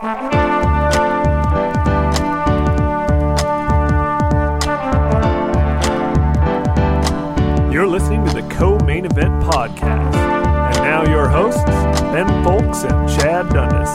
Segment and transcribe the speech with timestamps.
[0.00, 0.06] You're
[7.88, 10.14] listening to the Co Main Event Podcast.
[10.14, 13.90] And now your hosts, Ben Fowlkes and Chad Dundas.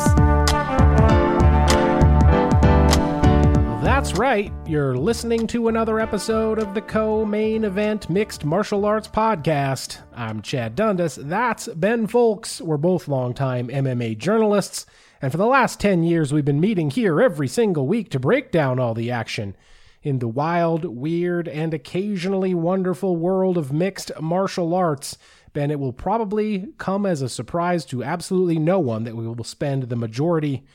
[3.81, 4.51] That's right.
[4.65, 9.99] You're listening to another episode of the Co Main Event Mixed Martial Arts Podcast.
[10.13, 11.15] I'm Chad Dundas.
[11.15, 12.59] That's Ben Fowlkes.
[12.59, 14.85] We're both longtime MMA journalists.
[15.23, 18.51] And for the last 10 years, we've been meeting here every single week to break
[18.51, 19.55] down all the action
[20.01, 25.17] in the wild, weird, and occasionally wonderful world of mixed martial arts.
[25.53, 29.45] Ben, it will probably come as a surprise to absolutely no one that we will
[29.45, 30.65] spend the majority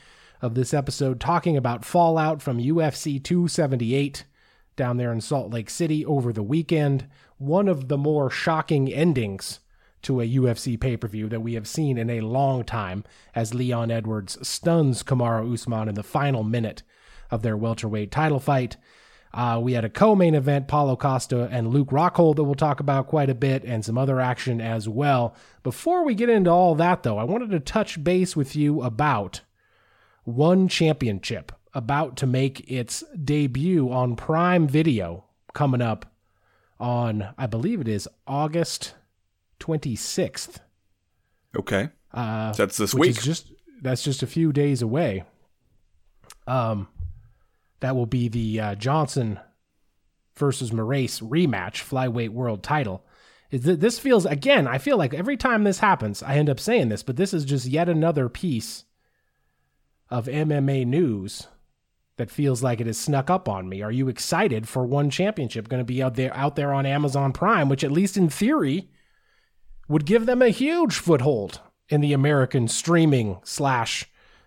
[0.41, 4.25] of this episode talking about fallout from UFC 278
[4.75, 7.05] down there in Salt Lake City over the weekend.
[7.37, 9.59] One of the more shocking endings
[10.03, 13.03] to a UFC pay per view that we have seen in a long time
[13.35, 16.83] as Leon Edwards stuns Kamaru Usman in the final minute
[17.31, 18.77] of their welterweight title fight.
[19.31, 23.07] Uh, we had a co-main event, Paulo Costa and Luke Rockhold that we'll talk about
[23.07, 25.35] quite a bit, and some other action as well.
[25.61, 29.41] Before we get into all that, though, I wanted to touch base with you about
[30.23, 36.07] one championship about to make its debut on Prime Video coming up
[36.79, 38.95] on, I believe it is August
[39.59, 40.59] 26th.
[41.57, 41.89] Okay.
[42.13, 43.21] Uh, That's this week.
[43.21, 45.23] just that's just a few days away.
[46.47, 46.87] Um,
[47.79, 49.39] that will be the uh, Johnson
[50.35, 53.05] versus Moraes rematch, flyweight world title.
[53.51, 54.67] Is that this feels again?
[54.67, 57.45] I feel like every time this happens, I end up saying this, but this is
[57.45, 58.83] just yet another piece
[60.09, 61.47] of MMA news
[62.17, 63.81] that feels like it has snuck up on me.
[63.81, 67.31] Are you excited for one championship going to be out there out there on Amazon
[67.31, 68.89] Prime, which at least in theory
[69.89, 71.59] would give them a huge foothold
[71.89, 74.05] in the American streaming slash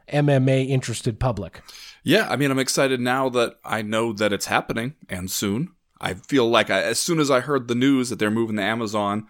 [0.09, 1.61] MMA interested public.
[2.05, 5.73] Yeah, I mean, I'm excited now that I know that it's happening and soon.
[6.01, 8.63] I feel like I, as soon as I heard the news that they're moving to
[8.63, 9.27] Amazon,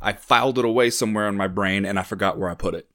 [0.00, 2.88] I filed it away somewhere in my brain and I forgot where I put it.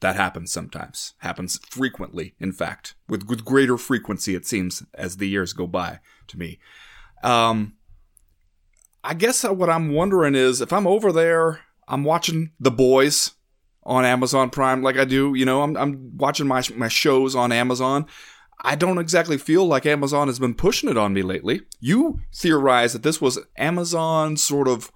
[0.00, 1.14] That happens sometimes.
[1.18, 6.00] Happens frequently, in fact, with with greater frequency it seems as the years go by
[6.26, 6.58] to me.
[7.22, 7.74] Um,
[9.02, 13.32] I guess what I'm wondering is if I'm over there, I'm watching The Boys
[13.82, 17.52] on Amazon Prime like I do, you know, I'm I'm watching my my shows on
[17.52, 18.06] Amazon.
[18.60, 21.62] I don't exactly feel like Amazon has been pushing it on me lately.
[21.80, 24.90] You theorize that this was Amazon sort of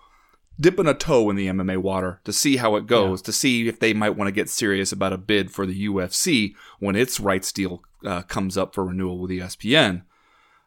[0.60, 3.78] dipping a toe in the MMA water to see how it goes, to see if
[3.78, 7.52] they might want to get serious about a bid for the UFC when its rights
[7.52, 10.02] deal uh, comes up for renewal with ESPN.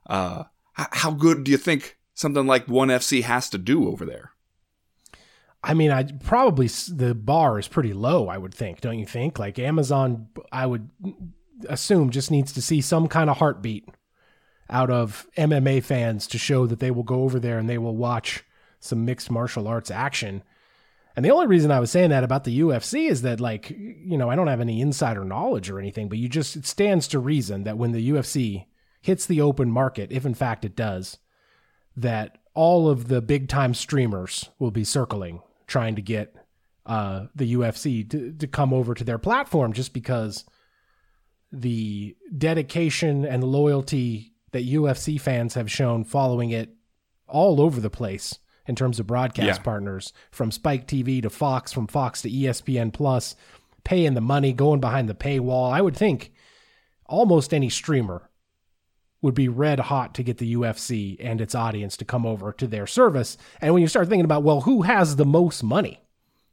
[0.08, 0.44] Uh,
[0.74, 4.32] how good do you think something like ONE FC has to do over there?
[5.64, 8.28] I mean, I probably the bar is pretty low.
[8.28, 9.38] I would think, don't you think?
[9.38, 10.90] Like Amazon, I would
[11.70, 13.88] assume just needs to see some kind of heartbeat
[14.70, 17.96] out of MMA fans to show that they will go over there and they will
[17.96, 18.44] watch
[18.80, 20.42] some mixed martial arts action.
[21.16, 24.18] And the only reason I was saying that about the UFC is that, like, you
[24.18, 27.20] know, I don't have any insider knowledge or anything, but you just, it stands to
[27.20, 28.66] reason that when the UFC
[29.02, 31.18] hits the open market, if in fact it does,
[31.98, 36.36] that all of the big time streamers will be circling trying to get
[36.86, 40.44] uh, the UFC to, to come over to their platform just because
[41.52, 46.74] the dedication and loyalty that UFC fans have shown following it
[47.28, 49.64] all over the place in terms of broadcast Yeah.
[49.64, 53.36] partners from Spike TV to Fox, from Fox to ESPN Plus,
[53.84, 55.72] paying the money, going behind the paywall.
[55.72, 56.32] I would think
[57.06, 58.30] almost any streamer
[59.22, 62.68] would be red hot to get the UFC and its audience to come over to
[62.68, 63.38] their service.
[63.60, 66.02] And when you start thinking about, well, who has the most money?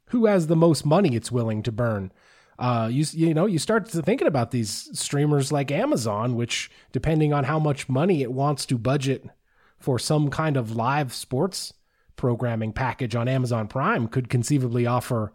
[0.07, 2.11] Who has the most money it's willing to burn?
[2.57, 7.45] Uh, you you know you start thinking about these streamers like Amazon, which depending on
[7.45, 9.25] how much money it wants to budget
[9.77, 11.73] for some kind of live sports
[12.17, 15.31] programming package on Amazon Prime, could conceivably offer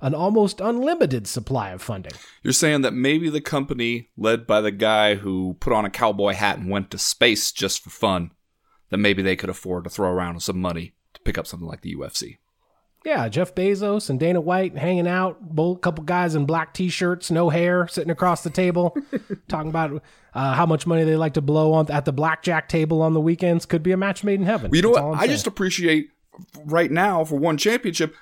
[0.00, 2.12] an almost unlimited supply of funding.
[2.42, 6.34] You're saying that maybe the company led by the guy who put on a cowboy
[6.34, 8.30] hat and went to space just for fun,
[8.90, 11.80] that maybe they could afford to throw around some money to pick up something like
[11.80, 12.38] the UFC.
[13.04, 17.50] Yeah, Jeff Bezos and Dana White hanging out, both couple guys in black t-shirts, no
[17.50, 18.96] hair, sitting across the table,
[19.48, 20.02] talking about
[20.34, 23.20] uh, how much money they like to blow on at the blackjack table on the
[23.20, 23.64] weekends.
[23.64, 24.72] Could be a match made in heaven.
[24.72, 25.14] Well, you know That's what?
[25.14, 25.30] I saying.
[25.30, 26.10] just appreciate
[26.64, 28.12] right now for one championship.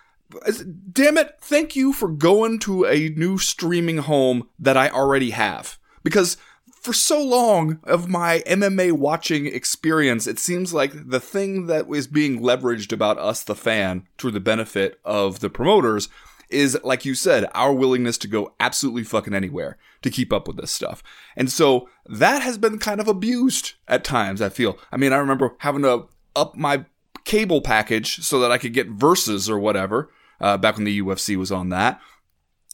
[0.92, 1.36] Damn it!
[1.40, 5.78] Thank you for going to a new streaming home that I already have.
[6.02, 6.36] Because
[6.84, 12.06] for so long of my MMA watching experience, it seems like the thing that is
[12.06, 16.10] being leveraged about us, the fan, to the benefit of the promoters,
[16.50, 20.58] is, like you said, our willingness to go absolutely fucking anywhere to keep up with
[20.58, 21.02] this stuff.
[21.36, 24.78] And so that has been kind of abused at times, I feel.
[24.92, 26.84] I mean, I remember having to up my
[27.24, 30.10] cable package so that I could get Versus or whatever,
[30.40, 32.00] uh, back when the UFC was on that.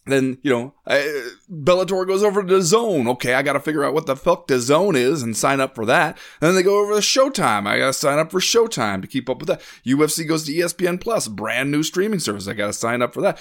[0.07, 3.07] Then, you know, I, Bellator goes over to the Zone.
[3.07, 5.85] Okay, I gotta figure out what the fuck the Zone is and sign up for
[5.87, 6.17] that.
[6.41, 7.67] And then they go over to Showtime.
[7.67, 9.61] I gotta sign up for Showtime to keep up with that.
[9.85, 12.49] UFC goes to ESPN Plus, brand new streaming service.
[12.49, 13.39] I gotta sign up for that.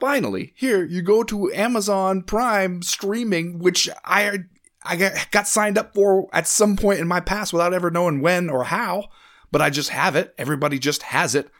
[0.00, 4.44] Finally, here you go to Amazon Prime streaming, which I
[4.84, 4.96] I
[5.30, 8.64] got signed up for at some point in my past without ever knowing when or
[8.64, 9.04] how,
[9.52, 10.34] but I just have it.
[10.38, 11.50] Everybody just has it.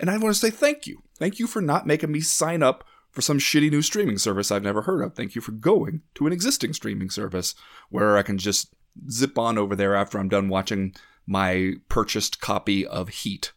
[0.00, 1.02] And I want to say thank you.
[1.18, 4.62] Thank you for not making me sign up for some shitty new streaming service I've
[4.62, 5.14] never heard of.
[5.14, 7.54] Thank you for going to an existing streaming service
[7.90, 8.74] where I can just
[9.10, 10.94] zip on over there after I'm done watching
[11.26, 13.52] my purchased copy of Heat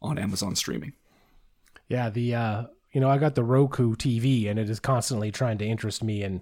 [0.00, 0.94] on Amazon streaming.
[1.88, 5.58] Yeah, the uh, you know, I got the Roku TV and it is constantly trying
[5.58, 6.40] to interest me in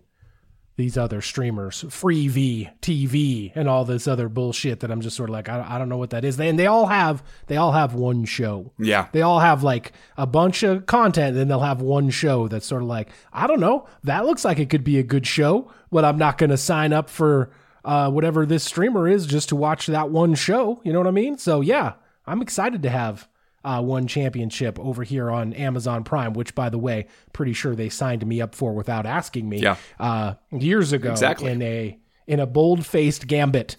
[0.76, 5.34] these other streamers, Freevee TV, and all this other bullshit that I'm just sort of
[5.34, 6.38] like, I, I don't know what that is.
[6.38, 8.72] They, and they all have, they all have one show.
[8.78, 9.08] Yeah.
[9.12, 12.82] They all have like a bunch of content, and they'll have one show that's sort
[12.82, 16.04] of like, I don't know, that looks like it could be a good show, but
[16.04, 17.50] I'm not going to sign up for
[17.84, 20.80] uh, whatever this streamer is just to watch that one show.
[20.84, 21.36] You know what I mean?
[21.36, 21.94] So yeah,
[22.26, 23.28] I'm excited to have
[23.64, 27.88] uh, one championship over here on Amazon Prime, which, by the way, pretty sure they
[27.88, 29.76] signed me up for without asking me Yeah.
[30.00, 31.50] uh, years ago Exactly.
[31.52, 33.76] in a in a bold faced gambit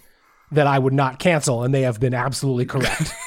[0.52, 3.12] that I would not cancel, and they have been absolutely correct.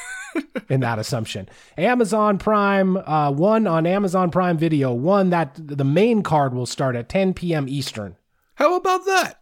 [0.70, 6.22] In that assumption, Amazon Prime, uh, one on Amazon Prime Video, one that the main
[6.22, 7.66] card will start at 10 p.m.
[7.68, 8.16] Eastern.
[8.54, 9.40] How about that?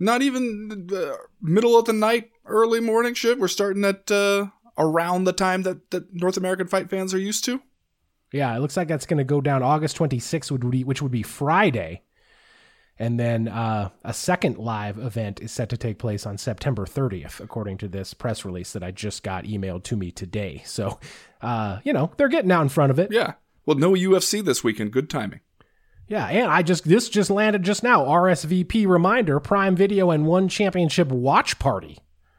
[0.00, 3.38] Not even the middle of the night, early morning shit.
[3.38, 4.46] We're starting at uh,
[4.82, 7.62] around the time that, that North American fight fans are used to.
[8.32, 11.12] Yeah, it looks like that's going to go down August 26th, would be, which would
[11.12, 12.02] be Friday.
[12.98, 17.40] And then uh, a second live event is set to take place on September 30th,
[17.40, 20.62] according to this press release that I just got emailed to me today.
[20.64, 20.98] So,
[21.40, 23.10] uh, you know, they're getting out in front of it.
[23.10, 23.34] Yeah.
[23.66, 24.92] Well, no UFC this weekend.
[24.92, 25.40] Good timing.
[26.08, 28.04] Yeah, and I just this just landed just now.
[28.04, 31.98] RSVP reminder: Prime Video and One Championship watch party.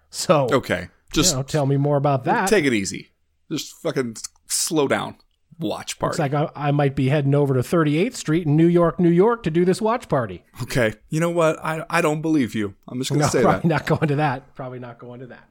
[0.10, 0.90] So, Okay.
[1.14, 2.48] Just you know, tell me more about that.
[2.50, 3.12] take it easy.
[3.52, 4.18] Just fucking
[4.48, 5.16] slow down.
[5.60, 6.14] Watch party.
[6.14, 9.10] Looks like I, I might be heading over to 38th Street in New York, New
[9.12, 10.44] York, to do this watch party.
[10.64, 10.94] okay.
[11.10, 11.64] You know what?
[11.64, 12.74] I I don't believe you.
[12.88, 13.68] I'm just gonna No, say probably that.
[13.68, 14.56] not going to that.
[14.56, 15.48] Probably not going to that.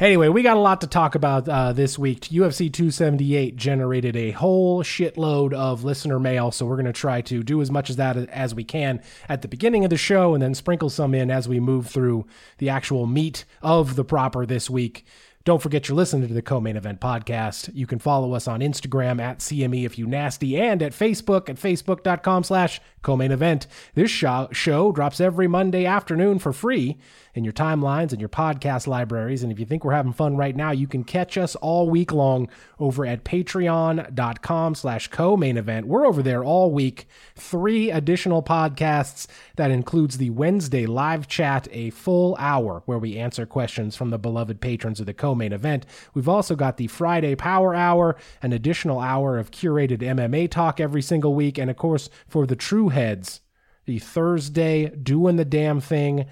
[0.00, 2.20] Anyway, we got a lot to talk about uh, this week.
[2.20, 7.42] UFC 278 generated a whole shitload of listener mail, so we're going to try to
[7.42, 10.42] do as much as that as we can at the beginning of the show and
[10.42, 12.26] then sprinkle some in as we move through
[12.56, 15.04] the actual meat of the proper this week.
[15.44, 17.70] Don't forget you're listening to the Co-Main Event Podcast.
[17.74, 21.56] You can follow us on Instagram at CME if you nasty and at Facebook at
[21.56, 23.66] facebook.com slash co-main event.
[23.94, 26.98] This show, show drops every Monday afternoon for free
[27.34, 29.42] in your timelines and your podcast libraries.
[29.42, 32.12] And if you think we're having fun right now, you can catch us all week
[32.12, 32.48] long
[32.78, 35.86] over at patreon.com slash co-main event.
[35.86, 37.06] We're over there all week.
[37.36, 39.26] Three additional podcasts
[39.56, 44.18] that includes the Wednesday live chat, a full hour where we answer questions from the
[44.18, 45.86] beloved patrons of the co-main event.
[46.14, 51.02] We've also got the Friday Power Hour, an additional hour of curated MMA talk every
[51.02, 53.40] single week, and of course for the true heads,
[53.86, 56.26] the Thursday doing the damn thing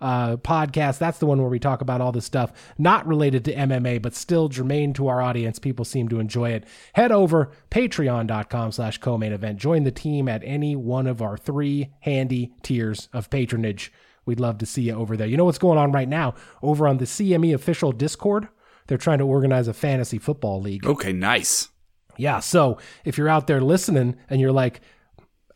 [0.00, 0.98] uh, podcast.
[0.98, 4.14] That's the one where we talk about all this stuff not related to MMA, but
[4.14, 5.58] still germane to our audience.
[5.58, 6.64] People seem to enjoy it.
[6.94, 9.58] Head over patreon.com slash co-main event.
[9.58, 13.92] Join the team at any one of our three handy tiers of patronage.
[14.26, 15.26] We'd love to see you over there.
[15.26, 16.34] You know what's going on right now?
[16.62, 18.48] Over on the CME official Discord,
[18.86, 20.86] they're trying to organize a fantasy football league.
[20.86, 21.68] Okay, nice.
[22.16, 22.40] Yeah.
[22.40, 24.82] So if you're out there listening and you're like,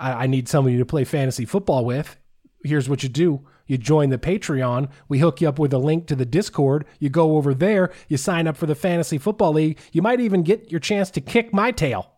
[0.05, 2.17] I, I need somebody to play fantasy football with,
[2.63, 3.47] here's what you do.
[3.67, 4.91] You join the Patreon.
[5.09, 6.85] We hook you up with a link to the Discord.
[6.99, 7.91] You go over there.
[8.09, 9.79] You sign up for the Fantasy Football League.
[9.91, 12.11] You might even get your chance to kick my tail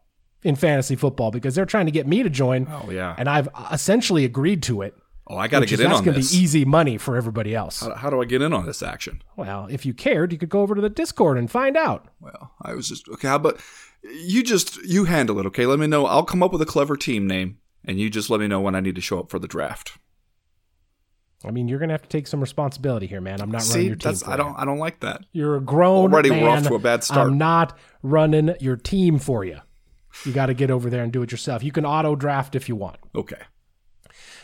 [0.42, 2.66] in fantasy football because they're trying to get me to join.
[2.68, 3.14] Oh yeah.
[3.16, 4.96] And I've essentially agreed to it.
[5.28, 6.32] Oh, I got to get is, in that's on gonna this.
[6.32, 7.80] be easy money for everybody else.
[7.80, 9.22] How, how do I get in on this action?
[9.36, 12.08] Well, if you cared, you could go over to the Discord and find out.
[12.20, 13.28] Well, I was just okay.
[13.28, 13.60] How about
[14.02, 15.46] you just you handle it?
[15.46, 16.06] Okay, let me know.
[16.06, 18.74] I'll come up with a clever team name, and you just let me know when
[18.74, 19.98] I need to show up for the draft.
[21.44, 23.40] I mean, you're gonna have to take some responsibility here, man.
[23.40, 24.10] I'm not running your team.
[24.10, 25.22] that's I don't I don't like that.
[25.32, 26.58] You're a grown Already we're man.
[26.58, 27.28] off to a bad start.
[27.28, 29.58] I'm not running your team for you.
[30.24, 31.62] You got to get over there and do it yourself.
[31.62, 32.96] You can auto draft if you want.
[33.14, 33.36] Okay.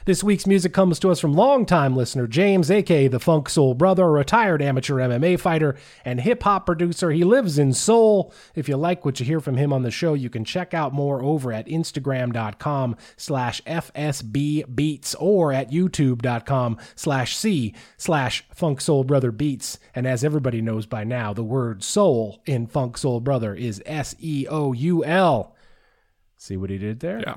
[0.04, 4.02] This week's music comes to us from longtime listener James, aka the Funk Soul Brother,
[4.02, 7.12] a retired amateur MMA fighter and hip hop producer.
[7.12, 8.34] He lives in Seoul.
[8.56, 10.92] If you like what you hear from him on the show, you can check out
[10.92, 19.04] more over at Instagram.com slash FSB Beats or at YouTube.com slash C slash Funk Soul
[19.04, 19.78] Brother Beats.
[19.94, 24.16] And as everybody knows by now, the word soul in Funk Soul Brother is S
[24.18, 25.54] E O U L.
[26.36, 27.20] See what he did there?
[27.20, 27.36] Yeah.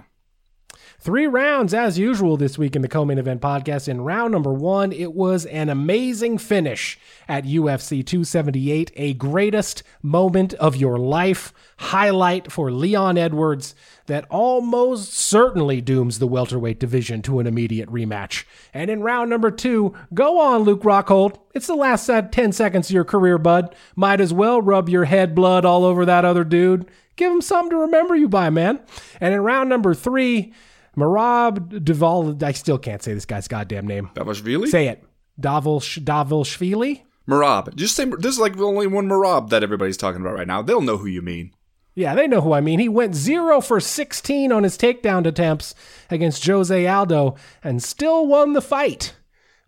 [1.05, 3.87] Three rounds as usual this week in the co-main event podcast.
[3.87, 6.97] In round number one, it was an amazing finish
[7.27, 13.75] at UFC 278, a greatest moment of your life highlight for Leon Edwards
[14.07, 18.45] that almost certainly dooms the welterweight division to an immediate rematch.
[18.73, 21.37] And in round number two, go on, Luke Rockhold.
[21.53, 23.75] It's the last 10 seconds of your career, bud.
[23.95, 26.89] Might as well rub your head blood all over that other dude.
[27.15, 28.79] Give him something to remember you by, man.
[29.21, 30.51] And in round number three,
[30.95, 34.09] Merab Duval, I still can't say this guy's goddamn name.
[34.15, 34.67] Davashvili?
[34.69, 35.03] Say it.
[35.39, 37.01] Davil Davilshvili?
[37.27, 37.75] Merab.
[37.75, 40.61] Just say this is like the only one Merab that everybody's talking about right now.
[40.61, 41.51] They'll know who you mean.
[41.95, 42.79] Yeah, they know who I mean.
[42.79, 45.73] He went 0 for 16 on his takedown attempts
[46.09, 49.15] against Jose Aldo and still won the fight,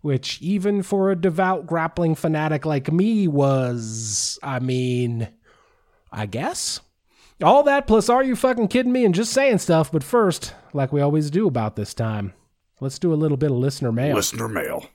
[0.02, 5.28] which even for a devout grappling fanatic like me was, I mean,
[6.12, 6.80] I guess.
[7.40, 10.92] All that plus are you fucking kidding me and just saying stuff, but first, like
[10.92, 12.34] we always do about this time,
[12.80, 14.16] let's do a little bit of listener mail.
[14.16, 14.86] Listener mail.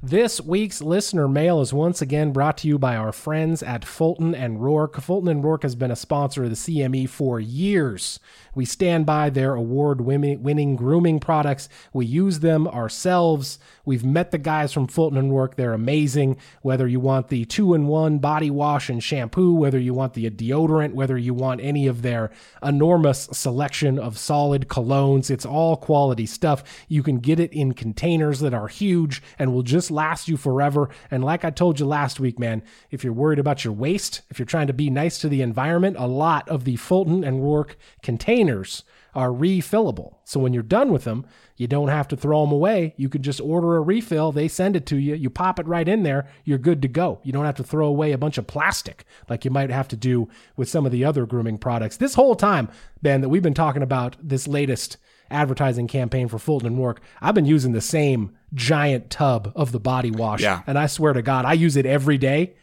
[0.00, 4.32] This week's listener mail is once again brought to you by our friends at Fulton
[4.32, 5.00] and Rourke.
[5.00, 8.20] Fulton and Rourke has been a sponsor of the CME for years.
[8.54, 11.68] We stand by their award winning grooming products.
[11.92, 13.58] We use them ourselves.
[13.84, 15.56] We've met the guys from Fulton and Rourke.
[15.56, 16.36] They're amazing.
[16.62, 20.30] Whether you want the two in one body wash and shampoo, whether you want the
[20.30, 22.30] deodorant, whether you want any of their
[22.62, 26.62] enormous selection of solid colognes, it's all quality stuff.
[26.86, 30.88] You can get it in containers that are huge and will just last you forever.
[31.10, 34.38] And like I told you last week, man, if you're worried about your waste, if
[34.38, 37.76] you're trying to be nice to the environment, a lot of the Fulton and Rourke
[38.02, 40.16] containers are refillable.
[40.24, 41.26] So when you're done with them,
[41.56, 42.94] you don't have to throw them away.
[42.96, 44.30] You can just order a refill.
[44.30, 45.14] They send it to you.
[45.14, 46.28] You pop it right in there.
[46.44, 47.18] You're good to go.
[47.24, 49.96] You don't have to throw away a bunch of plastic like you might have to
[49.96, 51.96] do with some of the other grooming products.
[51.96, 52.68] This whole time,
[53.02, 54.98] Ben, that we've been talking about this latest
[55.30, 59.80] advertising campaign for Fulton and Rourke, I've been using the same giant tub of the
[59.80, 60.42] body wash.
[60.42, 60.62] Yeah.
[60.66, 62.54] And I swear to God, I use it every day.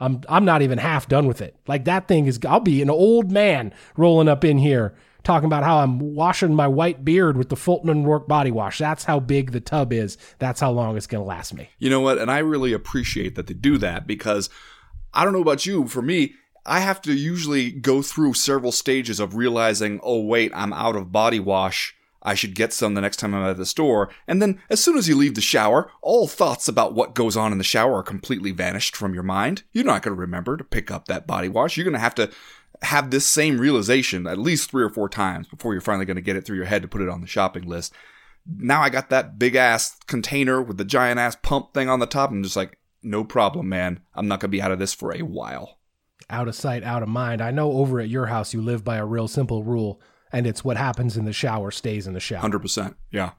[0.00, 1.56] I'm I'm not even half done with it.
[1.66, 5.64] Like that thing is I'll be an old man rolling up in here talking about
[5.64, 8.78] how I'm washing my white beard with the Fulton and Rourke body wash.
[8.78, 10.18] That's how big the tub is.
[10.38, 11.70] That's how long it's going to last me.
[11.78, 12.18] You know what?
[12.18, 14.50] And I really appreciate that they do that because
[15.14, 15.88] I don't know about you.
[15.88, 16.34] For me,
[16.66, 21.10] I have to usually go through several stages of realizing, oh, wait, I'm out of
[21.10, 21.94] body wash.
[22.24, 24.10] I should get some the next time I'm at the store.
[24.26, 27.52] And then, as soon as you leave the shower, all thoughts about what goes on
[27.52, 29.62] in the shower are completely vanished from your mind.
[29.72, 31.76] You're not going to remember to pick up that body wash.
[31.76, 32.30] You're going to have to
[32.82, 36.22] have this same realization at least three or four times before you're finally going to
[36.22, 37.92] get it through your head to put it on the shopping list.
[38.46, 42.06] Now I got that big ass container with the giant ass pump thing on the
[42.06, 42.30] top.
[42.30, 44.00] I'm just like, no problem, man.
[44.14, 45.78] I'm not going to be out of this for a while.
[46.30, 47.40] Out of sight, out of mind.
[47.42, 50.00] I know over at your house you live by a real simple rule,
[50.34, 52.42] and it's what happens in the shower stays in the shower.
[52.42, 52.94] 100%.
[53.10, 53.30] Yeah.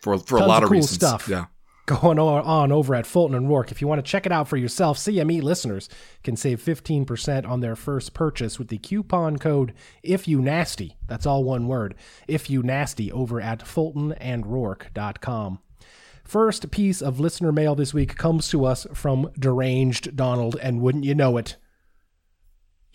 [0.00, 0.94] For, for Tons a lot of of cool reasons.
[0.94, 1.28] stuff.
[1.28, 1.46] Yeah.
[1.86, 3.70] going on over at Fulton and Rourke.
[3.70, 5.88] If you want to check it out for yourself, CME listeners
[6.24, 9.72] can save 15% on their first purchase with the coupon code
[10.02, 10.96] if you nasty.
[11.06, 11.94] That's all one word.
[12.26, 15.58] If you nasty over at fultonandrourke.com.
[16.24, 21.04] First piece of listener mail this week comes to us from deranged Donald, and wouldn't
[21.04, 21.56] you know it,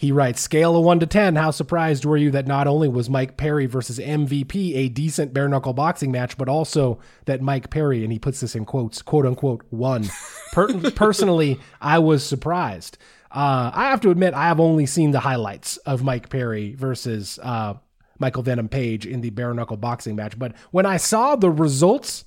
[0.01, 3.08] he writes, scale of 1 to 10, how surprised were you that not only was
[3.08, 8.01] Mike Perry versus MVP a decent bare knuckle boxing match, but also that Mike Perry,
[8.03, 10.10] and he puts this in quotes, quote unquote, won?
[10.53, 12.98] Per- personally, I was surprised.
[13.29, 17.38] Uh, I have to admit, I have only seen the highlights of Mike Perry versus
[17.43, 17.75] uh,
[18.17, 20.39] Michael Venom Page in the bare knuckle boxing match.
[20.39, 22.25] But when I saw the results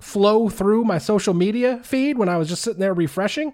[0.00, 3.52] flow through my social media feed when I was just sitting there refreshing,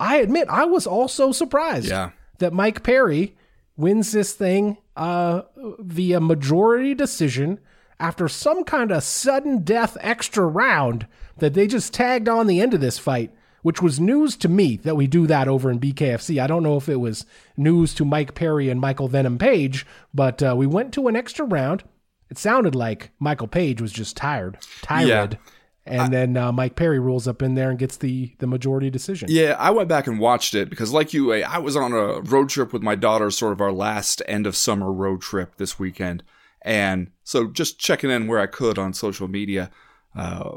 [0.00, 2.10] I admit I was also surprised Yeah.
[2.38, 3.36] That Mike Perry
[3.76, 5.42] wins this thing uh,
[5.78, 7.60] via majority decision
[7.98, 11.06] after some kind of sudden death extra round
[11.38, 13.30] that they just tagged on the end of this fight,
[13.62, 16.40] which was news to me that we do that over in BKFC.
[16.42, 17.26] I don't know if it was
[17.56, 21.44] news to Mike Perry and Michael Venom Page, but uh, we went to an extra
[21.44, 21.84] round.
[22.30, 25.38] It sounded like Michael Page was just tired, tired.
[25.86, 29.28] And then uh, Mike Perry rolls up in there and gets the the majority decision.
[29.30, 32.20] Yeah, I went back and watched it because, like you, I I was on a
[32.20, 35.78] road trip with my daughter, sort of our last end of summer road trip this
[35.78, 36.22] weekend.
[36.62, 39.70] And so just checking in where I could on social media.
[40.16, 40.52] uh,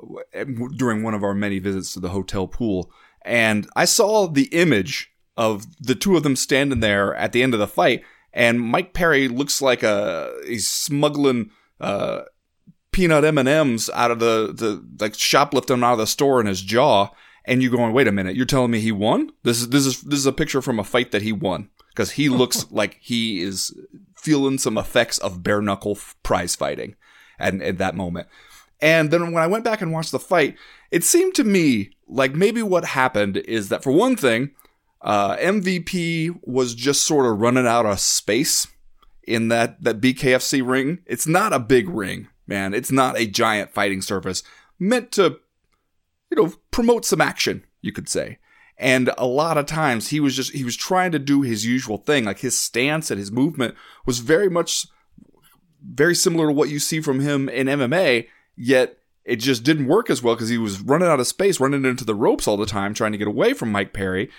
[0.77, 2.91] during one of our many visits to the hotel pool,
[3.23, 7.53] and I saw the image of the two of them standing there at the end
[7.53, 12.21] of the fight, and Mike Perry looks like a he's smuggling uh,
[12.91, 16.39] peanut M and M's out of the the like shoplifting them out of the store
[16.39, 17.09] in his jaw,
[17.45, 19.31] and you're going, wait a minute, you're telling me he won?
[19.43, 22.11] This is this is this is a picture from a fight that he won because
[22.11, 23.75] he looks like he is
[24.15, 26.95] feeling some effects of bare knuckle prize fighting
[27.39, 28.27] at, at that moment.
[28.81, 30.55] And then when I went back and watched the fight,
[30.91, 34.51] it seemed to me like maybe what happened is that for one thing,
[35.01, 38.67] uh, MVP was just sort of running out of space
[39.23, 40.99] in that, that BKFC ring.
[41.05, 42.73] It's not a big ring, man.
[42.73, 44.43] It's not a giant fighting surface
[44.79, 45.39] meant to,
[46.29, 48.39] you know, promote some action, you could say.
[48.77, 51.97] And a lot of times he was just, he was trying to do his usual
[51.97, 52.25] thing.
[52.25, 53.75] Like his stance and his movement
[54.05, 54.87] was very much,
[55.83, 60.09] very similar to what you see from him in MMA, yet it just didn't work
[60.09, 62.65] as well because he was running out of space, running into the ropes all the
[62.65, 64.29] time, trying to get away from Mike Perry.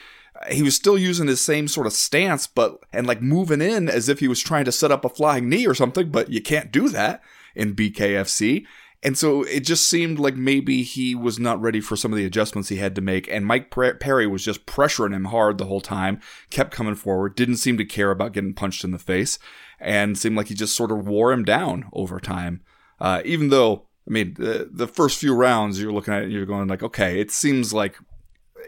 [0.51, 4.09] He was still using his same sort of stance, but, and like moving in as
[4.09, 6.73] if he was trying to set up a flying knee or something, but you can't
[6.73, 7.23] do that
[7.55, 8.65] in BKFC.
[9.03, 12.27] And so it just seemed like maybe he was not ready for some of the
[12.27, 13.29] adjustments he had to make.
[13.29, 17.57] And Mike Perry was just pressuring him hard the whole time, kept coming forward, didn't
[17.57, 19.39] seem to care about getting punched in the face,
[19.79, 22.61] and seemed like he just sort of wore him down over time.
[23.01, 26.45] Uh, even though, I mean, the, the first few rounds you're looking at it, you're
[26.45, 27.97] going like, okay, it seems like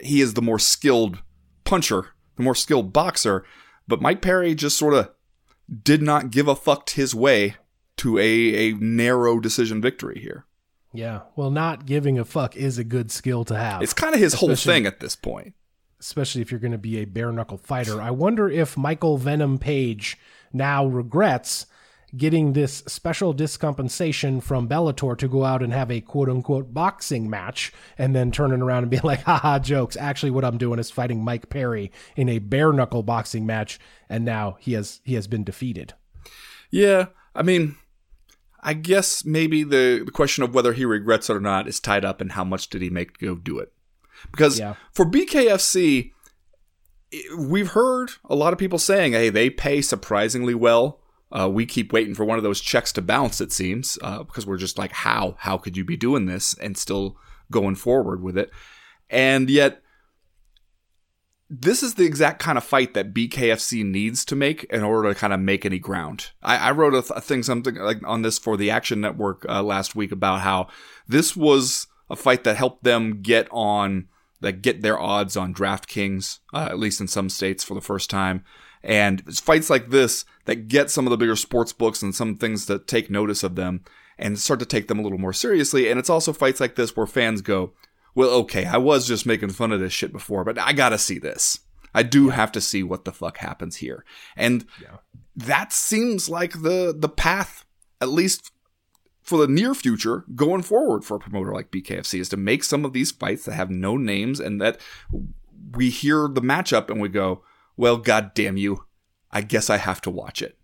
[0.01, 1.23] he is the more skilled
[1.65, 3.45] puncher, the more skilled boxer.
[3.87, 5.11] But Mike Perry just sort of
[5.83, 7.57] did not give a fucked his way
[8.03, 10.45] to a, a narrow decision victory here.
[10.93, 11.21] Yeah.
[11.37, 13.81] Well, not giving a fuck is a good skill to have.
[13.81, 15.55] It's kind of his whole thing at this point.
[16.01, 18.03] Especially if you're going to be a bare knuckle fighter.
[18.03, 20.19] I wonder if Michael Venom Page
[20.53, 21.67] now regrets
[22.17, 27.31] getting this special discompensation from Bellator to go out and have a quote unquote boxing
[27.31, 29.97] match and then turning around and being like, haha, jokes.
[29.97, 33.79] Actually, what I'm doing is fighting Mike Perry in a bare knuckle boxing match.
[34.09, 35.95] And now he has, he has been defeated.
[36.69, 37.07] Yeah.
[37.35, 37.77] I mean,
[38.63, 42.05] I guess maybe the, the question of whether he regrets it or not is tied
[42.05, 43.73] up in how much did he make to go do it.
[44.31, 44.75] Because yeah.
[44.93, 46.13] for BKFC,
[47.37, 51.01] we've heard a lot of people saying, hey, they pay surprisingly well.
[51.31, 54.47] Uh, we keep waiting for one of those checks to bounce, it seems, uh, because
[54.47, 55.35] we're just like, how?
[55.39, 57.17] How could you be doing this and still
[57.51, 58.51] going forward with it?
[59.09, 59.83] And yet,
[61.55, 65.19] this is the exact kind of fight that BKFC needs to make in order to
[65.19, 66.31] kind of make any ground.
[66.43, 69.45] I, I wrote a, th- a, thing something like on this for the Action Network
[69.47, 70.69] uh, last week about how
[71.07, 74.09] this was a fight that helped them get on
[74.41, 78.09] that get their odds on DraftKings, uh, at least in some states for the first
[78.09, 78.45] time.
[78.83, 82.39] And it's fights like this that get some of the bigger sports books and some
[82.39, 83.85] things that take notice of them
[84.19, 85.91] and start to take them a little more seriously.
[85.91, 87.75] And it's also fights like this where fans go,
[88.15, 91.19] well, okay, I was just making fun of this shit before, but I gotta see
[91.19, 91.61] this.
[91.95, 92.33] I do yeah.
[92.35, 94.05] have to see what the fuck happens here.
[94.37, 94.99] And yeah.
[95.37, 97.65] that seems like the the path,
[98.01, 98.53] at least
[99.23, 102.85] for the near future, going forward for a promoter like BKFC, is to make some
[102.85, 104.81] of these fights that have no names and that
[105.73, 107.43] we hear the matchup and we go,
[107.77, 108.85] well, god damn you,
[109.31, 110.59] I guess I have to watch it.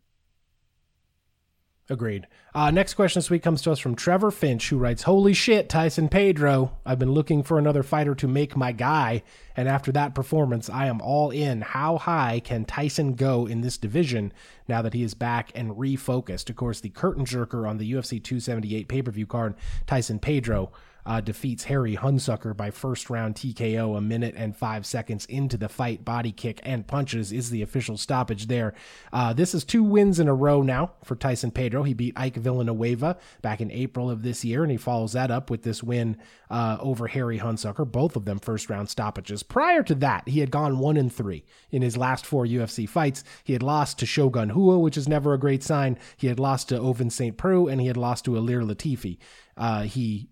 [1.89, 2.27] Agreed.
[2.55, 5.69] Uh, next question this week comes to us from Trevor Finch, who writes, Holy shit,
[5.69, 6.79] Tyson Pedro.
[6.87, 9.23] I've been looking for another fighter to make my guy,
[9.55, 11.61] and after that performance, I am all in.
[11.61, 14.33] How high can Tyson go in this division
[14.67, 16.49] now that he is back and refocused?
[16.49, 19.55] Of course, the curtain jerker on the UFC 278 pay per view card,
[19.87, 20.73] Tyson Pedro,
[21.09, 25.69] uh, defeats Harry Hunsucker by first round TKO a minute and five seconds into the
[25.69, 26.05] fight.
[26.05, 28.75] Body kick and punches is the official stoppage there.
[29.11, 31.83] Uh, this is two wins in a row now for Tyson Pedro.
[31.83, 35.49] He beat Ike Villanueva back in April of this year, and he follows that up
[35.49, 36.19] with this win
[36.51, 39.43] uh, over Harry Hunsucker, both of them first round stoppages.
[39.43, 43.25] Prior to that, he had gone one and three in his last four UFC fights.
[43.45, 45.99] He had lost to Shogun Rua, which is never a great sign.
[46.19, 47.39] He had lost to Ovince St.
[47.39, 49.17] Preux, and he had lost to Ilir Latifi.
[49.59, 50.29] Uh, he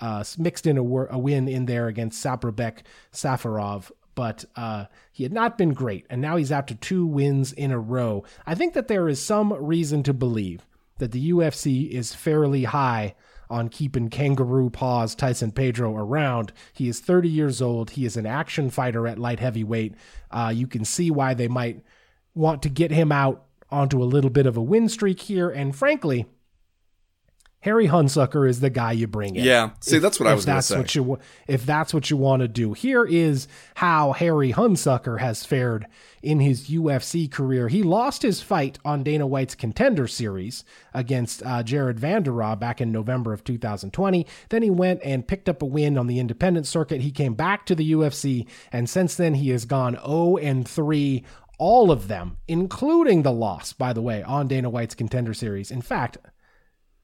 [0.00, 2.78] uh, mixed in a, a, win in there against Saparbek
[3.12, 6.06] Safarov, but uh, he had not been great.
[6.08, 8.24] And now he's after two wins in a row.
[8.46, 10.66] I think that there is some reason to believe
[10.98, 13.14] that the UFC is fairly high
[13.50, 16.52] on keeping kangaroo paws Tyson Pedro around.
[16.72, 17.90] He is 30 years old.
[17.90, 19.94] He is an action fighter at light heavyweight.
[20.30, 21.82] Uh, you can see why they might
[22.34, 25.50] want to get him out onto a little bit of a win streak here.
[25.50, 26.26] And frankly,
[27.62, 29.44] Harry Hunsucker is the guy you bring in.
[29.44, 29.70] Yeah.
[29.80, 30.78] See, If- that's what I was going to that's say.
[30.78, 35.44] What you, if that's what you want to do, here is how Harry Hunsucker has
[35.44, 35.86] fared
[36.22, 37.68] in his UFC career.
[37.68, 42.90] He lost his fight on Dana White's Contender Series against uh, Jared Vanderaa back in
[42.92, 44.26] November of 2020.
[44.48, 47.02] Then he went and picked up a win on the independent circuit.
[47.02, 51.24] He came back to the UFC, and since then he has gone 0 and 3.
[51.58, 55.70] All of them, including the loss, by the way, on Dana White's Contender Series.
[55.70, 56.16] In fact,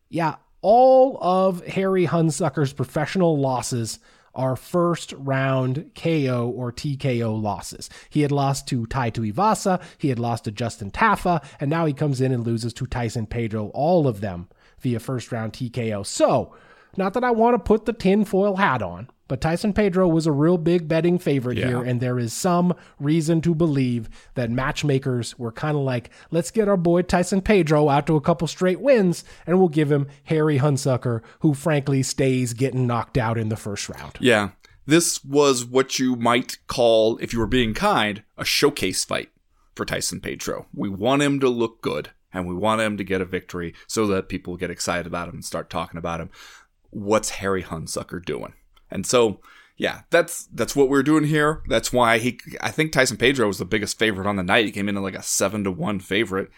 [0.09, 0.37] yeah,
[0.69, 4.01] all of Harry Hunsucker's professional losses
[4.35, 7.89] are first round KO or TKO losses.
[8.11, 11.93] He had lost to Tai Tuivasa, he had lost to Justin Tafa, and now he
[11.93, 14.49] comes in and loses to Tyson Pedro, all of them
[14.81, 16.05] via first round TKO.
[16.05, 16.53] So,
[16.97, 20.33] not that I want to put the tinfoil hat on, but Tyson Pedro was a
[20.33, 21.67] real big betting favorite Yeah.
[21.69, 26.51] here, and there is some reason to believe that matchmakers were kind of like, let's
[26.51, 30.07] get our boy Tyson Pedro out to a couple straight wins, and we'll give him
[30.25, 34.13] Harry Hunsucker, who frankly stays getting knocked out in the first round.
[34.21, 34.51] Yeah.
[34.87, 39.31] This was what you might call, if you were being kind, a showcase fight
[39.75, 40.67] for Tyson Pedro.
[40.73, 44.07] We want him to look good and we want him to get a victory so
[44.07, 46.31] that people get excited about him and start talking about him.
[46.91, 48.53] What's Harry Hunsucker doing?
[48.91, 49.41] And so,
[49.77, 51.63] yeah, that's that's what we're doing here.
[51.69, 54.67] That's why he I think Tyson Pedro was the biggest favorite on the night.
[54.67, 56.51] He came in like a 7 to 1 favorite.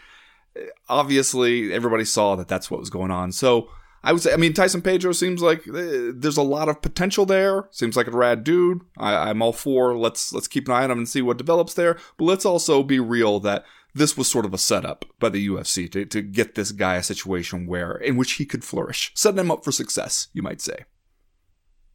[0.89, 3.33] Obviously, everybody saw that that's what was going on.
[3.33, 3.69] So,
[4.03, 7.27] I would say, I mean, Tyson Pedro seems like uh, there's a lot of potential
[7.27, 7.69] there.
[7.71, 8.81] Seems like a rad dude.
[8.97, 11.75] I, I'm all for let's let's keep an eye on him and see what develops
[11.75, 11.99] there.
[12.17, 13.65] But let's also be real that
[13.95, 17.03] this was sort of a setup by the UFC to, to get this guy a
[17.03, 20.85] situation where in which he could flourish, setting him up for success, you might say.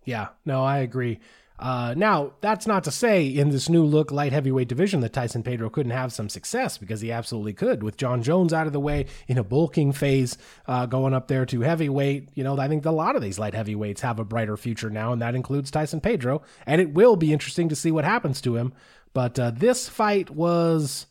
[0.05, 1.19] Yeah, no, I agree.
[1.59, 5.43] Uh, now, that's not to say in this new look light heavyweight division that Tyson
[5.43, 7.83] Pedro couldn't have some success because he absolutely could.
[7.83, 10.37] With John Jones out of the way in a bulking phase,
[10.67, 13.53] uh, going up there to heavyweight, you know, I think a lot of these light
[13.53, 16.41] heavyweights have a brighter future now, and that includes Tyson Pedro.
[16.65, 18.73] And it will be interesting to see what happens to him.
[19.13, 21.05] But uh, this fight was,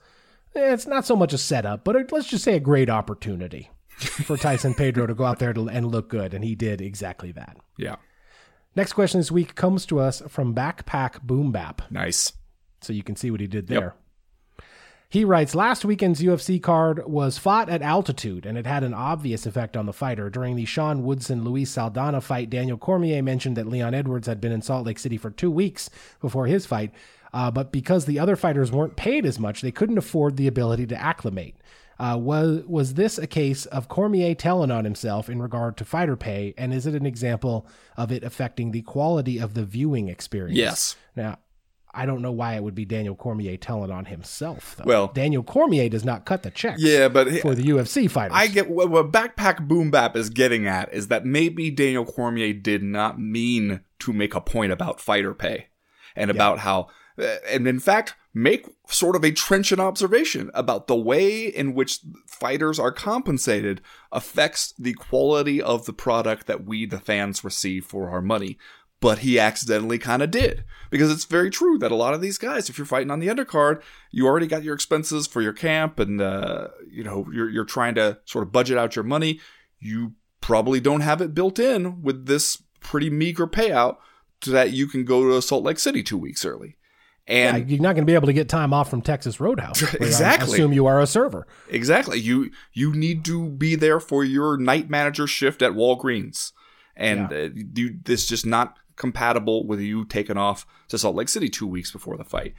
[0.54, 4.36] eh, it's not so much a setup, but let's just say a great opportunity for
[4.36, 6.34] Tyson Pedro to go out there to, and look good.
[6.34, 7.56] And he did exactly that.
[7.78, 7.96] Yeah,
[8.74, 12.32] Next question this week comes to us from Backpack Boom Bap, nice.
[12.80, 13.94] so you can see what he did there.
[15.10, 19.44] He writes Last weekend's UFC card was fought at altitude, and it had an obvious
[19.44, 20.30] effect on the fighter.
[20.30, 24.52] During the Sean Woodson Luis Saldana fight, Daniel Cormier mentioned that Leon Edwards had been
[24.52, 25.90] in Salt Lake City for two weeks
[26.22, 26.94] before his fight,
[27.34, 30.86] uh, but because the other fighters weren't paid as much, they couldn't afford the ability
[30.86, 31.56] to acclimate.
[32.02, 36.16] Uh, was was this a case of Cormier telling on himself in regard to fighter
[36.16, 37.64] pay, and is it an example
[37.96, 40.58] of it affecting the quality of the viewing experience?
[40.58, 40.96] Yes.
[41.14, 41.38] Now,
[41.94, 44.74] I don't know why it would be Daniel Cormier telling on himself.
[44.76, 44.84] Though.
[44.84, 46.82] Well- Daniel Cormier does not cut the checks.
[46.82, 50.28] Yeah, but he- for the UFC fighters, I get what, what Backpack Boom Bap is
[50.28, 55.00] getting at is that maybe Daniel Cormier did not mean to make a point about
[55.00, 55.66] fighter pay
[56.16, 60.96] and about how, uh, and in fact, make sort of a trenchant observation about the
[60.96, 66.98] way in which fighters are compensated affects the quality of the product that we, the
[66.98, 68.56] fans, receive for our money.
[69.00, 70.64] But he accidentally kind of did.
[70.88, 73.26] Because it's very true that a lot of these guys, if you're fighting on the
[73.26, 77.64] undercard, you already got your expenses for your camp and, uh, you know, you're, you're
[77.64, 79.40] trying to sort of budget out your money.
[79.80, 83.96] You probably don't have it built in with this pretty meager payout
[84.42, 86.76] so that you can go to Salt Lake City two weeks early.
[87.28, 89.80] Yeah, And you're not going to be able to get time off from Texas Roadhouse.
[89.98, 90.54] where I Exactly.
[90.54, 91.46] assume you are a server.
[91.68, 92.18] Exactly.
[92.18, 96.52] You you need to be there for your night manager shift at Walgreens,
[96.96, 101.48] and uh, you, this just not compatible with you taking off to Salt Lake City
[101.48, 102.54] two weeks before the fight.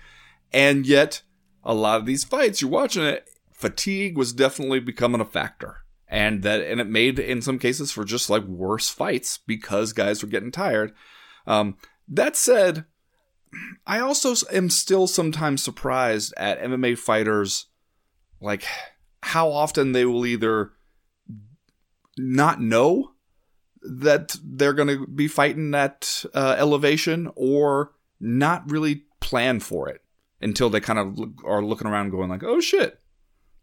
[0.51, 1.21] And yet,
[1.63, 3.27] a lot of these fights, you're watching it.
[3.51, 8.03] Fatigue was definitely becoming a factor, and that and it made in some cases for
[8.05, 10.93] just like worse fights because guys were getting tired.
[11.45, 12.85] Um, that said,
[13.85, 17.67] I also am still sometimes surprised at MMA fighters
[18.39, 18.65] like
[19.21, 20.73] how often they will either
[22.17, 23.11] not know
[23.81, 30.01] that they're going to be fighting at uh, elevation or not really plan for it
[30.41, 32.99] until they kind of look, are looking around going like oh shit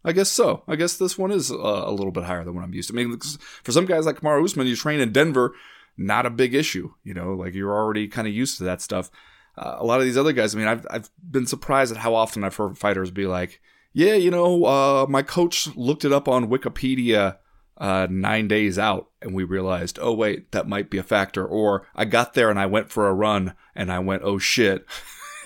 [0.03, 0.63] I guess so.
[0.67, 2.95] I guess this one is uh, a little bit higher than what I'm used to.
[2.95, 3.19] I mean,
[3.63, 5.53] for some guys like Kamaru Usman, you train in Denver,
[5.97, 6.91] not a big issue.
[7.03, 9.11] You know, like you're already kind of used to that stuff.
[9.57, 12.15] Uh, a lot of these other guys, I mean, I've I've been surprised at how
[12.15, 13.61] often I've heard fighters be like,
[13.93, 17.37] "Yeah, you know, uh, my coach looked it up on Wikipedia
[17.77, 21.87] uh, nine days out, and we realized, oh wait, that might be a factor." Or
[21.95, 24.85] I got there and I went for a run, and I went, "Oh shit."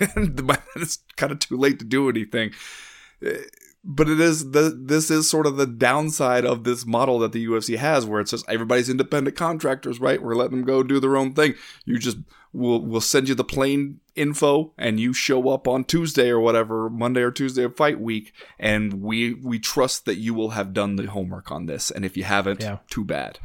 [0.14, 0.40] and
[0.76, 2.52] it's kind of too late to do anything
[3.88, 7.46] but it is the this is sort of the downside of this model that the
[7.46, 10.20] UFC has, where it's just everybody's independent contractors, right?
[10.20, 11.54] We're letting them go do their own thing.
[11.84, 12.18] You just
[12.52, 16.90] we'll we'll send you the plane info, and you show up on Tuesday or whatever,
[16.90, 20.96] Monday or Tuesday of fight week, and we we trust that you will have done
[20.96, 22.78] the homework on this, and if you haven't, Yeah.
[22.90, 23.38] too bad.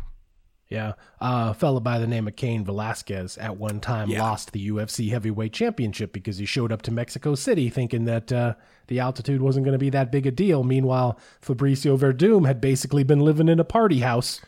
[0.72, 0.94] Yeah.
[1.20, 4.22] Uh, a fella by the name of Cain Velasquez at one time Yeah.
[4.24, 8.54] lost the UFC heavyweight championship because he showed up to Mexico City thinking that uh,
[8.88, 10.64] the altitude wasn't going to be that big a deal.
[10.64, 14.40] Meanwhile, Fabricio Werdum had basically been living in a party house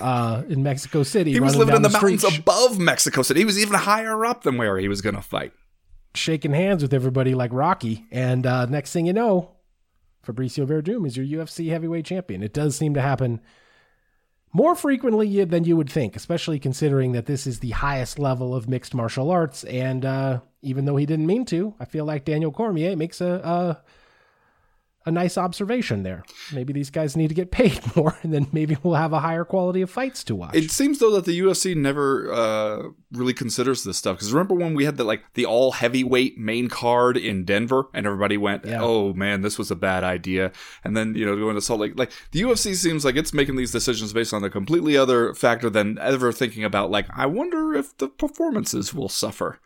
[0.00, 1.32] uh, in Mexico City.
[1.32, 3.40] He was living in down the, mountains street, above Mexico City.
[3.40, 5.52] He was even higher up than where he was going to fight.
[6.14, 8.06] shaking hands with everybody like Rocky.
[8.10, 9.50] And uh, next thing you know,
[10.26, 12.42] Fabricio Werdum is your UFC heavyweight champion.
[12.42, 13.40] It does seem to happen
[14.56, 18.70] more frequently than you would think, especially considering that this is the highest level of
[18.70, 19.64] mixed martial arts.
[19.64, 23.34] And uh, even though he didn't mean to, I feel like Daniel Cormier makes a,
[23.44, 23.82] a
[25.06, 26.24] a nice observation there.
[26.52, 29.44] Maybe these guys need to get paid more, and then maybe we'll have a higher
[29.44, 30.54] quality of fights to watch.
[30.54, 34.74] It seems though that the UFC never uh, really considers this stuff because remember when
[34.74, 38.82] we had the like the all heavyweight main card in Denver and everybody went, Yeah.
[38.82, 40.52] "Oh man, this was a bad idea,"
[40.84, 43.56] and then you know going to Salt Lake, like the UFC seems like it's making
[43.56, 47.74] these decisions based on a completely other factor than ever thinking about like I wonder
[47.74, 49.60] if the performances will suffer.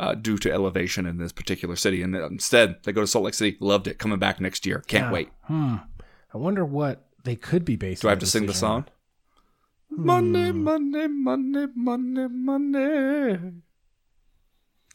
[0.00, 3.34] Uh, due to elevation in this particular city, and instead they go to Salt Lake
[3.34, 3.56] City.
[3.58, 3.98] Loved it.
[3.98, 4.78] Coming back next year.
[4.86, 5.12] Can't Yeah.
[5.12, 5.28] wait.
[5.42, 5.76] Hmm.
[6.32, 8.02] I wonder what they could be based.
[8.02, 8.84] Do I have to sing the song?
[9.90, 13.38] Money, money, money, money, money.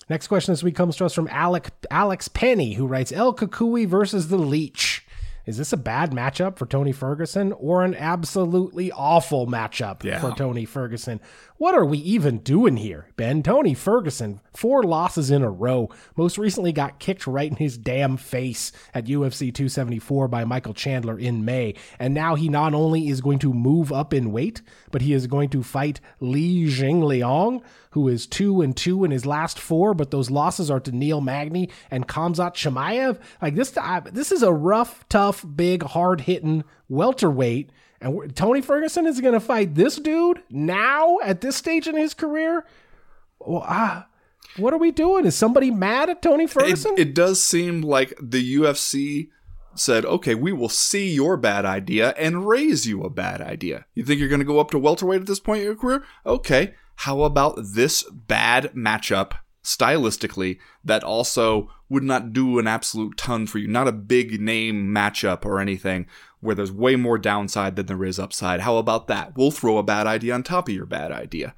[0.10, 3.86] Next question this week comes to us from Alec, Alex Penny, who writes El Cucuy
[3.88, 5.03] versus the Leech.
[5.46, 10.20] Is this a bad matchup for Tony Ferguson or an absolutely awful matchup Yeah.
[10.20, 11.20] for Tony Ferguson?
[11.58, 13.44] What are we even doing here, Ben?
[13.44, 15.90] Tony Ferguson, four losses in a row.
[16.16, 21.18] Most recently got kicked right in his damn face at UFC 274 by Michael Chandler
[21.20, 21.76] in May.
[22.00, 25.28] And now he not only is going to move up in weight, but he is
[25.28, 27.62] going to fight Li Jingliang,
[27.94, 31.22] who is two and two in his last four, but those losses are to Neil
[31.22, 33.20] Magny and Kamzat Chimaev.
[33.40, 37.70] Like this, I, this is a rough, tough, big, hard hitting welterweight.
[38.02, 42.16] And Tony Ferguson is going to fight this dude now at this stage in his
[42.16, 42.66] career.
[43.40, 44.08] Well, ah,
[44.58, 45.26] what are we doing?
[45.26, 46.96] Is somebody mad at Tony It, Ferguson?
[46.98, 49.30] it does seem like the UFC
[49.76, 53.86] said, okay, we will see your bad idea and raise you a bad idea.
[53.94, 56.04] You think you're going to go up to welterweight at this point in your career?
[56.26, 56.74] Okay.
[56.96, 63.58] How about this bad matchup stylistically that also would not do an absolute ton for
[63.58, 63.68] you?
[63.68, 66.08] Not a big name matchup or anything
[66.40, 68.62] where there's way more downside than there is upside.
[68.62, 69.38] How about that?
[69.38, 71.56] We'll throw a bad idea on top of your bad idea.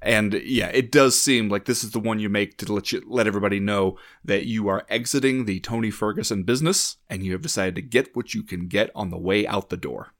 [0.00, 3.02] And yeah, it does seem like this is the one you make to let you,
[3.06, 7.74] let everybody know that you are exiting the Tony Ferguson business and you have decided
[7.74, 10.14] to get what you can get on the way out the door.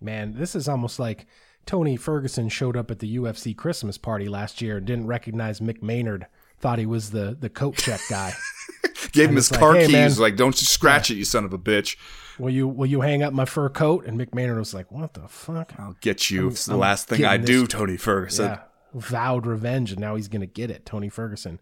[0.00, 1.26] Man, this is almost like
[1.66, 5.82] Tony Ferguson showed up at the UFC Christmas party last year and didn't recognize Mick
[5.82, 6.26] Maynard.
[6.58, 8.32] Thought he was the the coat check guy.
[9.12, 11.24] Gave him it's his like, car "Hey, keys, man." like, don't you scratch it, you
[11.24, 11.96] son of a bitch.
[12.38, 14.06] will you will you hang up my fur coat?
[14.06, 16.48] And Mick Maynard was like, "What the fuck?" I'll get you.
[16.48, 18.46] it's the I'm last thing I do, Tony Ferguson.
[18.46, 18.60] Yeah,
[18.94, 20.86] vowed revenge, and now he's gonna get it.
[20.86, 21.60] Tony Ferguson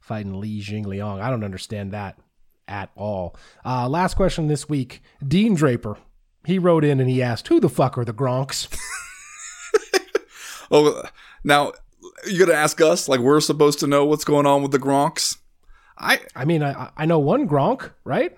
[0.00, 1.20] fighting Li Jingliang.
[1.20, 2.18] I don't understand that
[2.66, 3.36] at all.
[3.64, 5.96] Uh, last question this week: Dean Draper.
[6.44, 8.68] He wrote in and he asked, "Who the fuck are the Gronks?"
[10.70, 11.02] Oh,
[11.44, 11.72] now
[12.26, 15.38] you're gonna ask us like we're supposed to know what's going on with the Gronks?
[15.98, 18.36] I I mean, I I know one Gronk, right?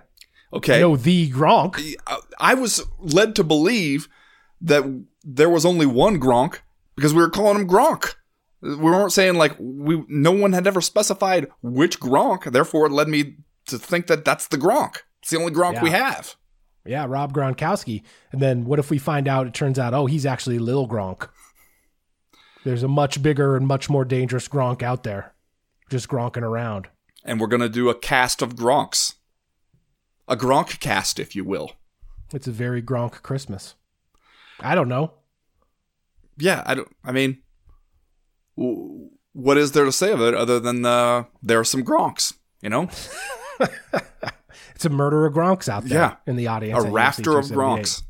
[0.53, 0.79] okay.
[0.79, 1.95] I know the Gronk.
[2.38, 4.09] I was led to believe
[4.61, 4.85] that
[5.23, 6.59] there was only one Gronk
[6.97, 8.14] because we were calling him Gronk.
[8.62, 10.05] We weren't saying like we.
[10.09, 12.53] No one had ever specified which Gronk.
[12.53, 14.97] Therefore, it led me to think that that's the Gronk.
[15.23, 16.35] It's the only Gronk we have.
[16.85, 18.03] Yeah, Rob Gronkowski.
[18.33, 21.29] And then what if we find out it turns out, oh, he's actually Lil Gronk?
[22.64, 25.33] There's a much bigger and much more dangerous Gronk out there,
[25.88, 26.88] just gronking around.
[27.25, 29.14] And we're gonna do a cast of Gronks,
[30.29, 31.73] a Gronk cast, if you will.
[32.33, 33.75] It's a very Gronk Christmas.
[34.61, 35.14] I don't know.
[36.37, 36.88] Yeah, I don't.
[37.05, 37.38] I mean,
[38.55, 42.35] what is there to say of it other than uh, there are some Gronks?
[42.62, 42.88] You know,
[44.75, 46.16] It's a murder of Gronks out there Yeah.
[46.27, 46.83] in the audience.
[46.85, 47.55] a rafter of 278.
[47.85, 48.03] Gronks.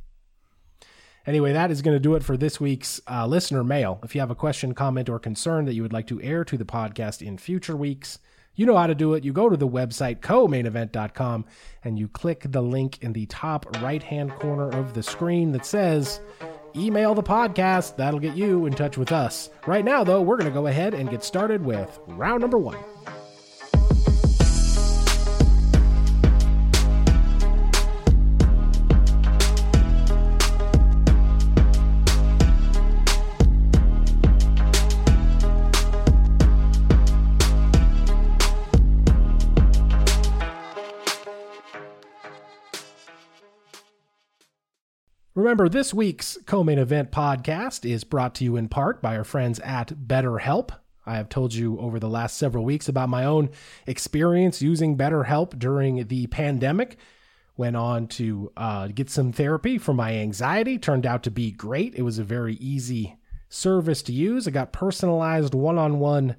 [1.27, 4.01] Anyway, that is going to do it for this week's uh, listener mail.
[4.03, 6.57] If you have a question, comment, or concern that you would like to air to
[6.57, 8.19] the podcast in future weeks,
[8.55, 9.25] you know how to do it.
[9.25, 11.45] You go to the website co-mainevent.com
[11.85, 16.21] and you click the link in the top right-hand corner of the screen that says
[16.77, 17.97] email the podcast.
[17.97, 19.51] That'll get you in touch with us.
[19.67, 22.79] Right now, though, we're going to go ahead and get started with round number one.
[45.41, 49.25] Remember, this week's co main event podcast is brought to you in part by our
[49.25, 50.69] friends at BetterHelp.
[51.07, 53.49] I have told you over the last several weeks about my own
[53.87, 56.99] experience using BetterHelp during the pandemic.
[57.57, 60.77] Went on to uh, get some therapy for my anxiety.
[60.77, 61.95] Turned out to be great.
[61.95, 63.17] It was a very easy
[63.49, 64.47] service to use.
[64.47, 66.37] I got personalized one on one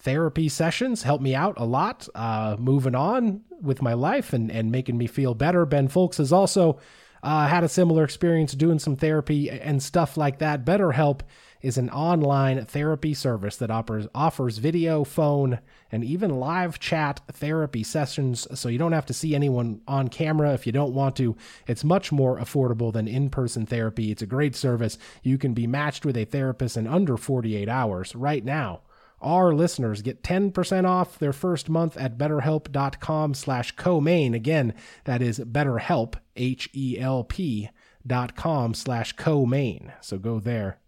[0.00, 4.72] therapy sessions, helped me out a lot, uh, moving on with my life and, and
[4.72, 5.64] making me feel better.
[5.64, 6.80] Ben Fowlkes is also
[7.22, 10.64] uh, had a similar experience doing some therapy and stuff like that.
[10.64, 11.20] BetterHelp
[11.62, 15.58] is an online therapy service that offers offers video, phone,
[15.92, 20.54] and even live chat therapy sessions so you don't have to see anyone on camera
[20.54, 21.36] if you don't want to.
[21.66, 24.10] It's much more affordable than in-person therapy.
[24.10, 24.98] It's a great service.
[25.22, 28.80] You can be matched with a therapist in under 48 hours right now.
[29.20, 34.32] Our listeners get 10% off their first month at betterhelp.com slash co-main.
[34.32, 34.72] Again,
[35.04, 37.70] that is betterhelp, H-E-L-P
[38.06, 39.92] dot com slash co-main.
[40.00, 40.78] So go there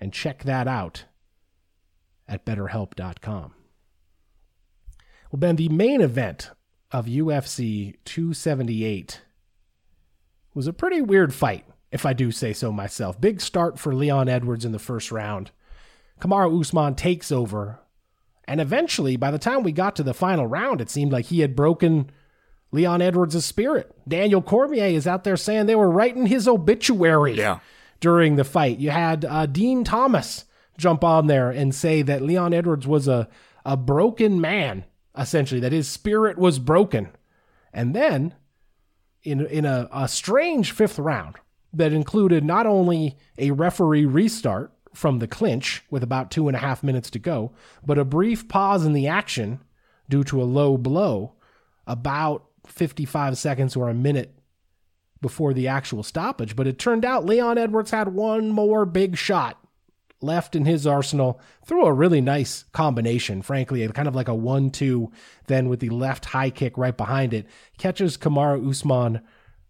[0.00, 1.04] and check that out
[2.28, 3.54] at betterhelp.com.
[5.30, 6.50] Well, Ben, the main event
[6.90, 9.22] of UFC 278
[10.54, 13.20] was a pretty weird fight, if I do say so myself.
[13.20, 15.50] Big start for Leon Edwards in the first round.
[16.20, 17.80] Kamaru Usman takes over.
[18.44, 21.40] And eventually, by the time we got to the final round, it seemed like he
[21.40, 22.10] had broken
[22.72, 23.94] Leon Edwards' spirit.
[24.08, 27.58] Daniel Cormier is out there saying they were writing his obituary Yeah.
[28.00, 28.78] during the fight.
[28.78, 30.46] You had uh, Din Thomas
[30.78, 33.28] jump on there and say that Leon Edwards was a,
[33.64, 34.84] a broken man,
[35.16, 37.10] essentially, that his spirit was broken.
[37.74, 38.34] And then,
[39.22, 41.36] in, in a, a strange fifth round
[41.74, 46.60] that included not only a referee restart from the clinch with about two and a
[46.60, 47.52] half minutes to go,
[47.84, 49.60] but a brief pause in the action
[50.08, 51.32] due to a low blow
[51.86, 54.38] about 55 seconds or a minute
[55.20, 56.56] before the actual stoppage.
[56.56, 59.58] But it turned out Leon Edwards had one more big shot
[60.20, 64.70] left in his arsenal through a really nice combination, frankly, kind of like a 1
[64.70, 65.10] 2,
[65.46, 67.46] then with the left high kick right behind it,
[67.78, 69.20] catches Kamaru Usman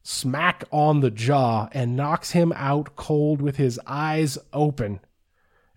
[0.03, 5.01] smack on the jaw and knocks him out cold with his eyes open.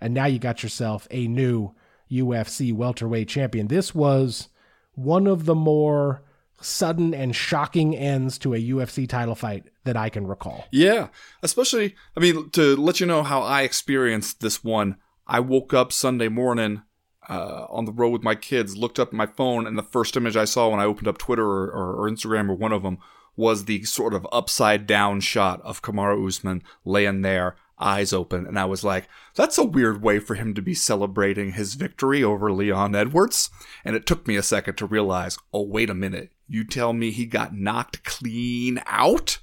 [0.02, 1.74] And now you got yourself a new
[2.12, 3.68] UFC welterweight champion.
[3.68, 4.50] This was
[4.94, 6.24] one of the more
[6.66, 10.66] sudden and shocking ends to a UFC title fight that I can recall.
[10.72, 11.10] Yeah,
[11.44, 14.98] especially I mean to let you know how I experienced this one.
[15.28, 16.84] I woke up Sunday morning
[17.30, 20.38] uh, on the road with my kids, looked up my phone, and the first image
[20.38, 23.00] I saw when I opened up Twitter or, or, or Instagram or one of them
[23.36, 28.58] was the sort of upside down shot of Kamaru Usman laying there, eyes open, and
[28.58, 32.52] I was like, "That's a weird way for him to be celebrating his victory over
[32.52, 33.50] Leon Edwards."
[33.84, 36.32] And it took me a second to realize, "Oh, wait a minute!
[36.48, 39.40] You tell me he got knocked clean out?"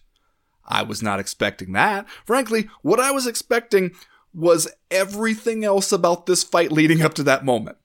[0.64, 2.06] I was not expecting that.
[2.24, 3.92] Frankly, what I was expecting
[4.32, 7.76] was everything else about this fight leading up to that moment.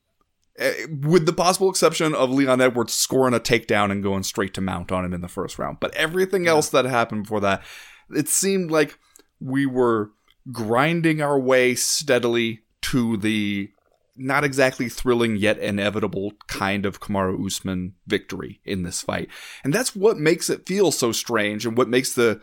[0.58, 4.62] Eh, With the possible exception of Leon Edwards scoring a takedown and going straight to
[4.62, 5.80] mount on him in the first round.
[5.80, 7.64] But everything else that happened before that,
[8.10, 8.98] it seemed like
[9.40, 10.12] we were
[10.52, 13.70] grinding our way steadily to the
[14.16, 19.30] not exactly thrilling yet inevitable kind of Kamaru Usman victory in this fight.
[19.64, 22.42] And that's what makes it feel so strange and what makes the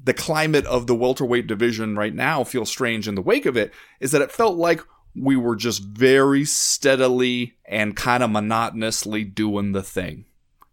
[0.00, 3.72] the climate of the welterweight division right now feel strange in the wake of it
[3.98, 4.80] is that it felt like
[5.16, 10.24] we were just very steadily and kind of monotonously doing the thing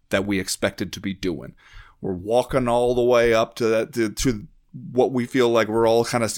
[0.10, 1.56] that we expected to be doing.
[2.02, 4.48] We're walking all the way up to that to, to
[4.92, 6.38] what we feel like we're all kind of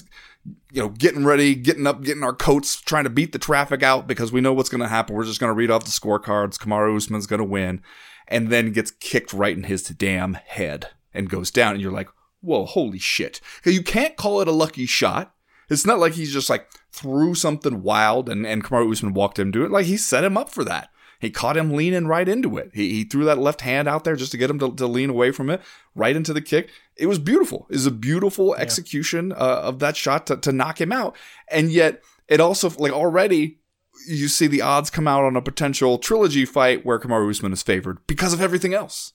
[0.72, 4.06] you know getting ready, getting up, getting our coats, trying to beat the traffic out
[4.06, 5.14] because we know what's going to happen.
[5.16, 6.58] We're just going to read off the scorecards.
[6.58, 7.82] Kamaru Usman's going to win,
[8.26, 12.08] and then gets kicked right in his damn head and goes down, and you're like,
[12.40, 15.34] whoa, holy shit You can't call it a lucky shot.
[15.68, 19.52] It's not like he's just like threw something wild and, and Kamaru Usman walked him
[19.52, 19.70] to it.
[19.70, 20.90] Like he set him up for that.
[21.18, 22.70] He caught him leaning right into it.
[22.72, 25.10] He, he threw that left hand out there just to get him to, to lean
[25.10, 25.60] away from it,
[25.94, 26.70] right into the kick.
[26.96, 27.66] It was beautiful.
[27.70, 31.16] It was a beautiful execution uh, of that shot to, to knock him out.
[31.50, 33.58] And yet, it also, like already,
[34.06, 37.62] you see the odds come out on a potential trilogy fight where Kamaru Usman is
[37.62, 39.12] favored because of everything else.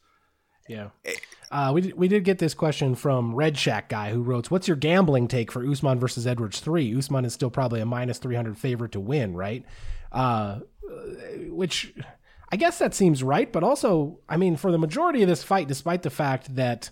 [0.68, 0.90] Yeah.
[1.52, 4.68] Uh, we, did, we did get this question from Red Shack guy who wrote, What's
[4.68, 6.98] your gambling take for Usman versus Edwards 3?
[6.98, 9.64] Usman is still probably a minus 300 favorite to win, right?
[10.14, 10.60] Uh,
[11.50, 11.94] which
[12.52, 15.68] I guess that seems right, but also, I mean, for the majority of this fight,
[15.68, 16.92] despite the fact that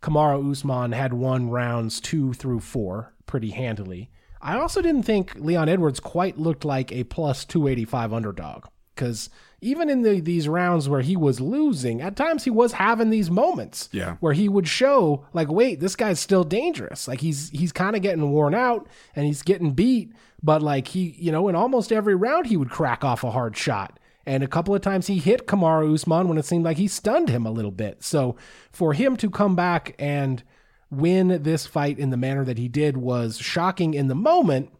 [0.00, 4.10] Kamaru Usman had won rounds two through four pretty handily,
[4.40, 9.28] I also didn't think Leon Edwards quite looked like a plus 285 underdog because
[9.60, 13.30] even in the, these rounds where he was losing, at times he was having these
[13.30, 14.16] moments Yeah.
[14.20, 17.06] where he would show like, wait, this guy's still dangerous.
[17.08, 21.14] Like he's he's kind of getting worn out and he's getting beat, but like he,
[21.18, 23.98] you know, in almost every round he would crack off a hard shot.
[24.26, 27.28] And a couple of times he hit Kamaru Usman when it seemed like he stunned
[27.30, 28.02] him a little bit.
[28.04, 28.36] So
[28.70, 30.42] for him to come back and
[30.90, 34.70] win this fight in the manner that he did was shocking in the moment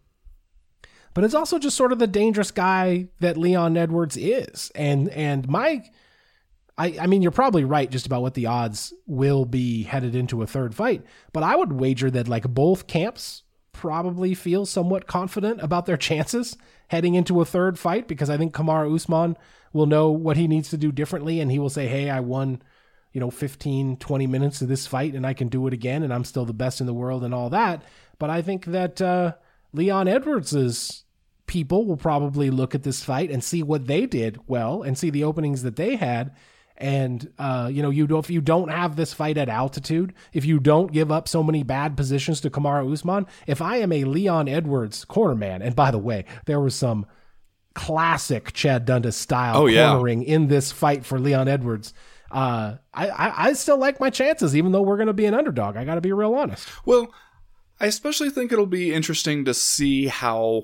[1.14, 4.70] but it's also just sort of the dangerous guy that Leon Edwards is.
[4.74, 5.84] And and my
[6.78, 10.42] I I mean you're probably right just about what the odds will be headed into
[10.42, 11.02] a third fight,
[11.32, 13.42] but I would wager that like both camps
[13.72, 16.56] probably feel somewhat confident about their chances
[16.88, 19.36] heading into a third fight because I think Kamaru Usman
[19.72, 22.62] will know what he needs to do differently and he will say, "Hey, I won
[23.12, 26.14] you know 15 20 minutes of this fight and I can do it again and
[26.14, 27.82] I'm still the best in the world and all that."
[28.20, 29.32] But I think that uh
[29.72, 31.04] Leon Edwards's
[31.46, 35.10] people will probably look at this fight and see what they did well and see
[35.10, 36.32] the openings that they had.
[36.76, 40.44] And uh, you know, you don't, if you don't have this fight at altitude, if
[40.46, 44.04] you don't give up so many bad positions to Kamaru Usman, if I am a
[44.04, 47.04] Leon Edwards cornerman, and by the way, there was some
[47.74, 49.90] classic Chad Dundas style Oh, yeah.
[49.90, 51.92] cornering in this fight for Leon Edwards.
[52.30, 55.34] Uh, I, I I still like my chances, even though we're going to be an
[55.34, 55.76] underdog.
[55.76, 56.68] I got to be real honest.
[56.86, 57.12] Well,
[57.81, 60.62] I especially think it'll be interesting to see how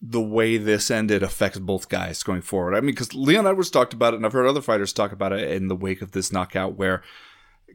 [0.00, 2.74] the way this ended affects both guys going forward.
[2.74, 5.32] I mean, because Leon Edwards talked about it, and I've heard other fighters talk about
[5.32, 7.02] it in the wake of this knockout, where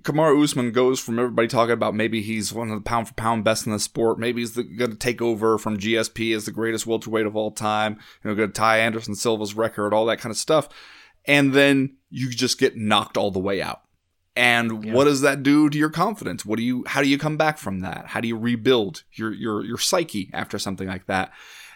[0.01, 3.43] Kamaru Usman goes from everybody talking about maybe he's one of the pound for pound
[3.43, 6.87] best in the sport, maybe he's going to take over from GSP as the greatest
[6.87, 10.31] welterweight of all time, you know, going to tie Anderson Silva's record, all that kind
[10.31, 10.67] of stuff,
[11.25, 13.82] and then you just get knocked all the way out.
[14.35, 16.43] And what does that do to your confidence?
[16.43, 18.07] What do you how do you come back from that?
[18.07, 21.31] How do you rebuild your your your psyche after something like that?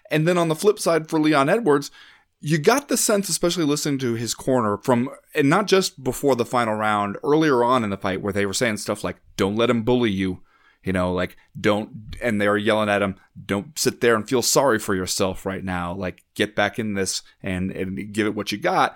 [0.10, 1.92] And then on the flip side for Leon Edwards,
[2.40, 6.46] you got the sense, especially listening to his corner from, and not just before the
[6.46, 9.70] final round, earlier on in the fight, where they were saying stuff like, don't let
[9.70, 10.44] him bully you.
[10.84, 14.42] You know, like, don't, and they were yelling at him, don't sit there and feel
[14.42, 15.94] sorry for yourself right now.
[15.94, 18.96] Like, get back in this and, and give it what you got.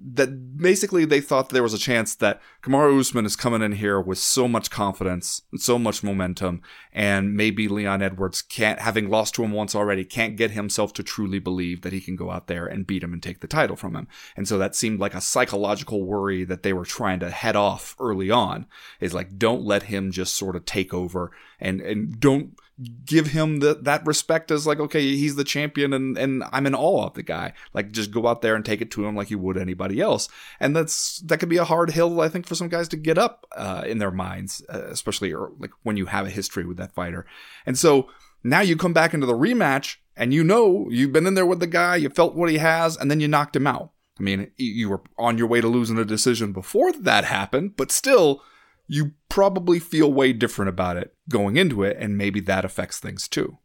[0.00, 4.00] That basically they thought there was a chance that Kamaru Usman is coming in here
[4.00, 9.34] with so much confidence and so much momentum, and maybe Leon Edwards can't, having lost
[9.34, 12.46] to him once already, can't get himself to truly believe that he can go out
[12.46, 14.06] there and beat him and take the title from him.
[14.36, 17.96] And so that seemed like a psychological worry that they were trying to head off
[17.98, 18.66] early on.
[19.00, 22.56] Is like, don't let him just sort of take over and and don't
[23.04, 26.74] give him the, that respect as like, okay, he's the champion and, and I'm in
[26.76, 27.52] awe of the guy.
[27.74, 30.28] Like just go out there and take it to him like you would anybody else.
[30.60, 33.18] And that's, that could be a hard hill, I think, for some guys to get
[33.18, 36.76] up, uh, in their minds, uh, especially or, like when you have a history with
[36.76, 37.24] that fighter.
[37.66, 38.08] And so
[38.44, 41.60] now you come back into the rematch and you know you've been in there with
[41.60, 43.92] the guy, you felt what he has, and then you knocked him out.
[44.18, 47.76] I mean, you- you were on your way to losing a decision before that happened,
[47.76, 48.42] but still,
[48.88, 53.28] you probably feel way different about it going into it, and maybe that affects things
[53.28, 53.58] too.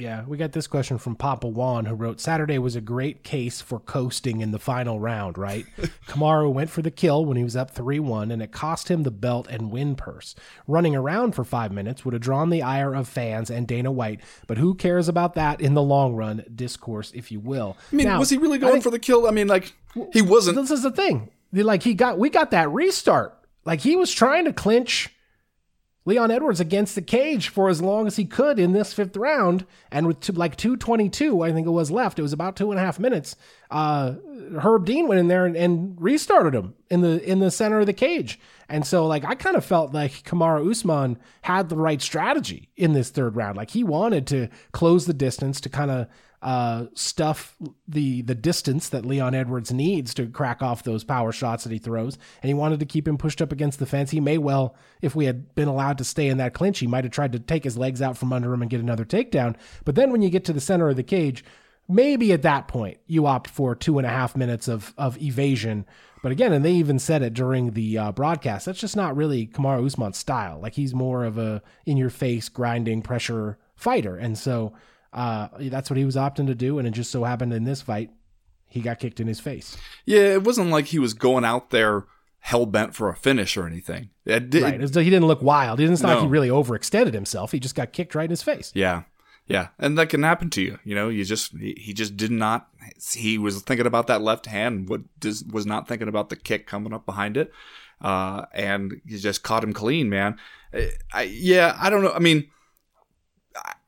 [0.00, 3.60] Yeah, we got this question from Papa Juan, who wrote Saturday was a great case
[3.60, 5.66] for coasting in the final round, right?
[6.06, 9.02] Kamaru went for the kill when he was up 3 1, and it cost him
[9.02, 10.34] the belt and win purse.
[10.66, 14.20] Running around for five minutes would have drawn the ire of fans and Dana White,
[14.46, 16.44] but who cares about that in the long run?
[16.54, 17.76] Discourse, if you will.
[17.92, 19.26] I mean, was he really going for the kill?
[19.26, 19.74] I mean, like,
[20.12, 20.56] he wasn't.
[20.56, 21.30] This is the thing.
[21.52, 23.34] Like he got, we got that restart.
[23.64, 25.10] Like he was trying to clinch
[26.08, 29.66] Leon Edwards against the cage for as long as he could in this fifth round,
[29.92, 32.18] and with two, like two twenty two, I think it was left.
[32.18, 33.36] It was about two and a half minutes.
[33.70, 34.14] Uh,
[34.58, 37.84] Herb Dean went in there and, and restarted him in the in the center of
[37.84, 38.40] the cage,
[38.70, 42.94] and so like I kind of felt like Kamaru Usman had the right strategy in
[42.94, 43.58] this third round.
[43.58, 46.06] Like he wanted to close the distance to kind of
[46.40, 47.56] uh, stuff
[47.88, 51.78] the the distance that Leon Edwards needs to crack off those power shots that he
[51.78, 54.10] throws, and he wanted to keep him pushed up against the fence.
[54.10, 57.04] He may well, if we had been allowed to stay in that clinch, he might
[57.04, 59.56] have tried to take his legs out from under him and get another takedown.
[59.84, 61.44] But then when you get to the center of the cage,
[61.88, 65.86] maybe at that point you opt for two and a half minutes of of evasion.
[66.22, 68.66] But again, and they even said it during the uh, broadcast.
[68.66, 70.60] That's just not really Kamaru Usman's style.
[70.60, 74.72] Like he's more of a in your face grinding pressure fighter, and so.
[75.12, 77.80] Uh, that's what he was opting to do, and it just so happened in this
[77.82, 78.10] fight,
[78.66, 79.76] he got kicked in his face.
[80.04, 82.04] Yeah, it wasn't like he was going out there
[82.40, 84.10] hell bent for a finish or anything.
[84.24, 84.74] It Right.
[84.80, 85.80] It's- He didn't look wild.
[85.80, 87.52] It's not like he really overextended himself.
[87.52, 88.70] He just got kicked right in his face.
[88.74, 89.02] Yeah.
[89.46, 89.68] Yeah.
[89.78, 90.78] And that can happen to you.
[90.84, 92.68] You know, you just, he, he just did not,
[93.14, 96.66] he was thinking about that left hand, what does, was not thinking about the kick
[96.66, 97.50] coming up behind it.
[98.00, 100.36] Uh, and he just caught him clean, man.
[100.72, 102.12] I, I, yeah, I don't know.
[102.12, 102.48] I mean,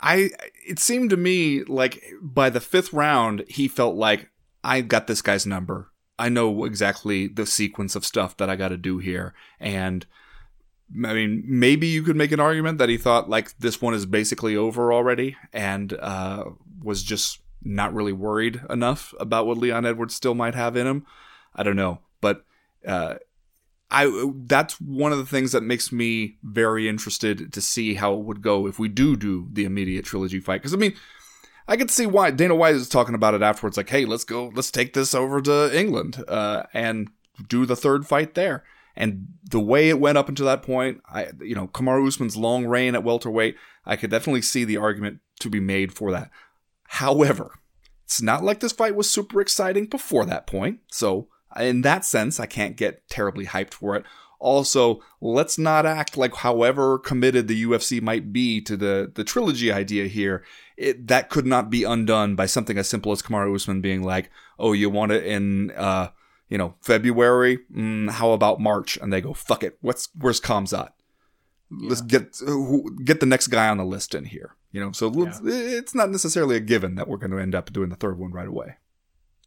[0.01, 0.31] I,
[0.67, 4.31] it seemed to me like by the fifth round, he felt like,
[4.63, 5.91] I got this guy's number.
[6.19, 9.33] I know exactly the sequence of stuff that I got to do here.
[9.59, 10.05] And
[10.93, 14.05] I mean, maybe you could make an argument that he thought like this one is
[14.05, 16.45] basically over already and uh,
[16.83, 21.07] was just not really worried enough about what Leon Edwards still might have in him.
[21.55, 22.45] I don't know, but
[22.87, 23.15] uh,
[23.91, 28.21] I that's one of the things that makes me very interested to see how it
[28.21, 30.61] would go if we do do the immediate trilogy fight.
[30.61, 30.95] Because I mean,
[31.67, 34.53] I could see why Dana White is talking about it afterwards, like, "Hey, let's go,
[34.55, 37.11] let's take this over to England uh, and
[37.49, 38.65] do the third fight there."
[38.97, 42.67] And the way it went up until that point, I, you know, Kamaru Usman's long
[42.67, 46.31] reign at welterweight, I could definitely see the argument to be made for that.
[46.85, 47.61] However,
[48.05, 51.29] it's not like this fight was super exciting before that point, so
[51.59, 54.05] in that sense, I can't get terribly hyped for it.
[54.39, 59.71] Also, let's not act like however committed the UFC might be to the, the trilogy
[59.71, 60.45] idea here,
[60.79, 64.31] it, that could not be undone by something as simple as Kamaru Usman being like,
[64.59, 66.09] oh, you want it in, uh,
[66.49, 67.59] you know, February?
[67.75, 68.97] Mm, how about March?
[68.97, 69.77] And they go, fuck it.
[69.83, 70.91] What's, where's Khamzat?
[71.71, 72.41] Let's get,
[73.05, 74.57] get the next guy on the list in here.
[74.73, 75.39] You know, so yeah.
[75.45, 78.33] it's not necessarily a given that we're going to end up doing the third one
[78.33, 78.77] right away.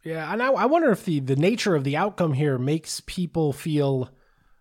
[0.04, 3.54] Yeah, and I, I wonder if the the nature of the outcome here makes people
[3.54, 4.10] feel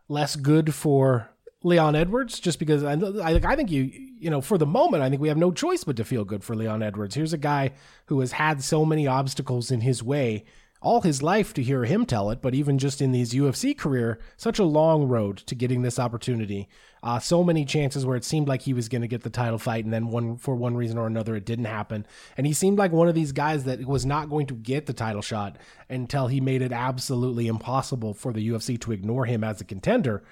[0.09, 1.30] less good for
[1.64, 5.03] Leon Edwards, just because uh, I, I, I think you you know for the moment
[5.03, 7.14] I think we have no choice but to feel good for Leon Edwards.
[7.16, 7.72] Here's a guy
[8.07, 10.45] who has had so many obstacles in his way
[10.82, 14.18] all his life to hear him tell it, but even just in his UFC career,
[14.36, 16.68] such a long road to getting this opportunity.
[17.05, 19.59] Uh, so many chances where it seemed like he was going to get the title
[19.59, 22.07] fight, and then one for one reason or another, it didn't happen.
[22.36, 24.92] And he seemed like one of these guys that was not going to get the
[24.92, 25.57] title shot
[25.88, 30.22] until he made it absolutely impossible for the UFC to ignore him as a contender.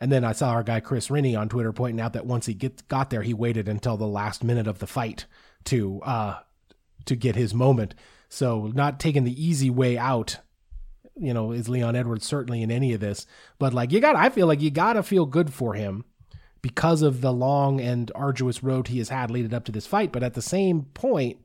[0.00, 2.54] And then I saw our guy Chris Rini on Twitter pointing out that once he
[2.54, 5.26] get, got there, he waited until the last minute of the fight
[5.64, 6.38] to uh,
[7.04, 7.94] to get his moment.
[8.28, 10.38] So not taking the easy way out,
[11.16, 13.24] you know, is Leon Edwards certainly in any of this.
[13.60, 16.04] But like you got I feel like you gotta feel good for him
[16.62, 20.12] because of the long and arduous road he has had leading up to this fight.
[20.12, 21.38] But at the same point,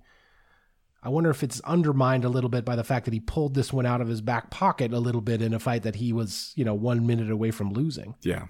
[1.01, 3.73] I wonder if it's undermined a little bit by the fact that he pulled this
[3.73, 6.53] one out of his back pocket a little bit in a fight that he was,
[6.55, 8.15] you know, one minute away from losing.
[8.21, 8.45] Yeah.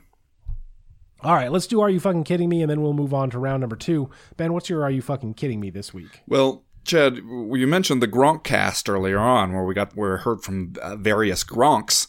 [1.22, 2.62] All right, let's do Are You Fucking Kidding Me?
[2.62, 4.10] And then we'll move on to round number two.
[4.36, 6.22] Ben, what's your Are You Fucking Kidding Me this week?
[6.28, 10.74] Well, Chad, you mentioned the Gronk cast earlier on, where we got where heard from
[10.82, 12.08] uh, various Gronks.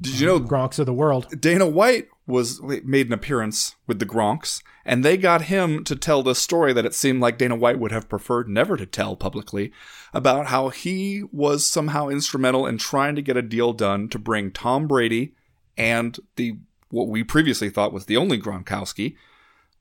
[0.00, 1.26] Did you know Gronks of the world?
[1.38, 6.22] Dana White was made an appearance with the Gronks, and they got him to tell
[6.22, 9.72] this story that it seemed like Dana White would have preferred never to tell publicly
[10.12, 14.50] about how he was somehow instrumental in trying to get a deal done to bring
[14.50, 15.34] Tom Brady
[15.76, 16.56] and the
[16.90, 19.16] what we previously thought was the only Gronkowski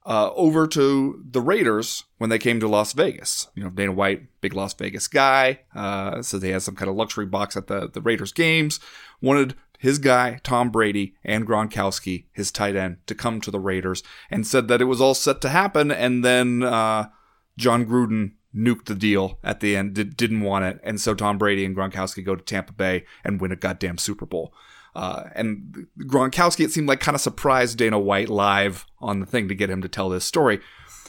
[0.05, 3.47] uh, over to the Raiders when they came to Las Vegas.
[3.55, 6.95] You know, Dana White, big Las Vegas guy, uh, says he has some kind of
[6.95, 8.79] luxury box at the, the Raiders games.
[9.21, 14.03] Wanted his guy, Tom Brady, and Gronkowski, his tight end, to come to the Raiders
[14.29, 15.91] and said that it was all set to happen.
[15.91, 17.09] And then uh,
[17.57, 20.79] Jon Gruden nuked the deal at the end, did, didn't want it.
[20.83, 24.25] And so Tom Brady and Gronkowski go to Tampa Bay and win a goddamn Super
[24.25, 24.53] Bowl.
[24.95, 29.49] Uh, and Gronkowski, it seemed like, kind of surprised Dana White live on the thing
[29.49, 30.61] to get him to tell this story.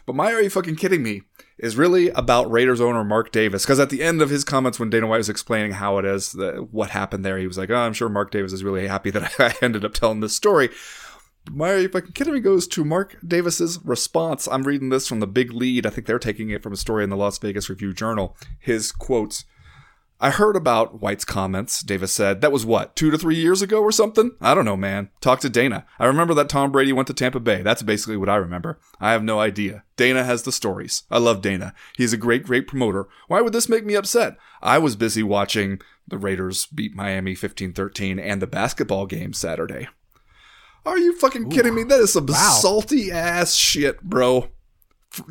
[0.06, 1.22] But my Are You Fucking Kidding Me
[1.58, 3.64] is really about Raiders owner Mark Davis.
[3.64, 6.32] Because at the end of his comments, when Dana White was explaining how it is,
[6.32, 9.10] the, what happened there, he was like, oh, I'm sure Mark Davis is really happy
[9.10, 10.70] that I ended up telling this story.
[11.50, 14.48] My Fucking Kidding Me goes to Mark Davis's response.
[14.48, 15.86] I'm reading this from the big lead.
[15.86, 18.36] I think they're taking it from a story in the Las Vegas Review Journal.
[18.58, 19.44] His quotes.
[20.18, 22.40] I heard about White's comments, Davis said.
[22.40, 24.30] That was what, two to three years ago or something?
[24.40, 25.10] I don't know, man.
[25.20, 25.84] Talk to Dana.
[25.98, 27.60] I remember that Tom Brady went to Tampa Bay.
[27.60, 28.78] That's basically what I remember.
[28.98, 29.84] I have no idea.
[29.96, 31.02] Dana has the stories.
[31.10, 31.74] I love Dana.
[31.96, 33.08] He's a great, great promoter.
[33.28, 34.38] Why would this make me upset?
[34.62, 39.88] I was busy watching the Raiders beat Miami 15 13 and the basketball game Saturday.
[40.86, 41.54] Are you fucking Ooh.
[41.54, 41.82] kidding me?
[41.82, 42.56] That is some wow.
[42.60, 44.48] salty ass shit, bro.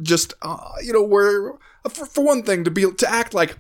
[0.02, 1.54] Just, uh, you know, where,
[1.90, 3.58] for, for one thing, to be, to act like,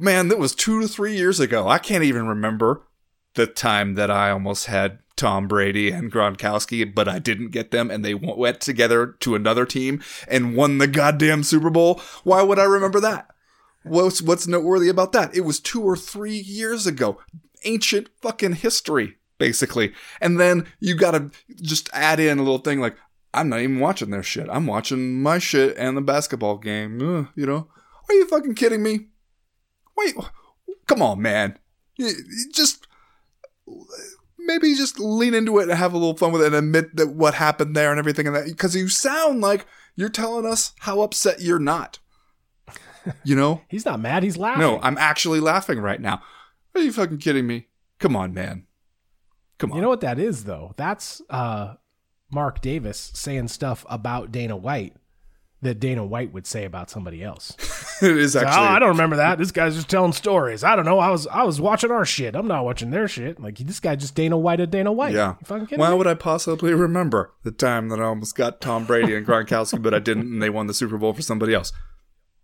[0.00, 1.68] man, that was two to three years ago.
[1.68, 2.82] I can't even remember
[3.34, 7.90] the time that I almost had Tom Brady and Gronkowski, but I didn't get them,
[7.90, 12.00] and they went together to another team and won the goddamn Super Bowl.
[12.24, 13.28] Why would I remember that?
[13.84, 15.34] What's what's noteworthy about that?
[15.34, 17.18] It was two or three years ago.
[17.64, 19.92] Ancient fucking history, basically.
[20.20, 21.30] And then you gotta
[21.60, 22.96] just add in a little thing like,
[23.34, 24.48] I'm not even watching their shit.
[24.50, 27.00] I'm watching my shit and the basketball game.
[27.00, 27.68] Uh, you know?
[28.08, 29.06] Are you fucking kidding me?
[29.96, 30.14] Wait,
[30.86, 31.58] come on, man.
[32.52, 32.86] just
[34.38, 37.10] maybe just lean into it and have a little fun with it and admit that
[37.10, 41.00] what happened there and everything and that because you sound like you're telling us how
[41.02, 41.98] upset you're not.
[43.24, 43.62] You know?
[43.66, 44.60] he's not mad, he's laughing.
[44.60, 46.22] No, I'm actually laughing right now.
[46.72, 47.66] Are you fucking kidding me?
[47.98, 48.68] Come on, man.
[49.58, 49.76] Come on.
[49.76, 50.72] You know what that is though?
[50.76, 51.74] That's uh,
[52.30, 54.94] Mark Davis saying stuff about Dana White
[55.62, 57.56] that Dana White would say about somebody else.
[58.02, 58.52] it is actually.
[58.52, 59.38] oh, I don't remember that.
[59.38, 60.64] This guy's just telling stories.
[60.64, 60.98] I don't know.
[60.98, 62.34] I was I was watching our shit.
[62.34, 63.40] I'm not watching their shit.
[63.40, 65.14] Like this guy just Dana White at Dana White.
[65.14, 65.36] Yeah.
[65.40, 65.96] You fucking kidding Why me?
[65.96, 69.94] would I possibly remember the time that I almost got Tom Brady and Gronkowski, but
[69.94, 71.72] I didn't, and they won the Super Bowl for somebody else?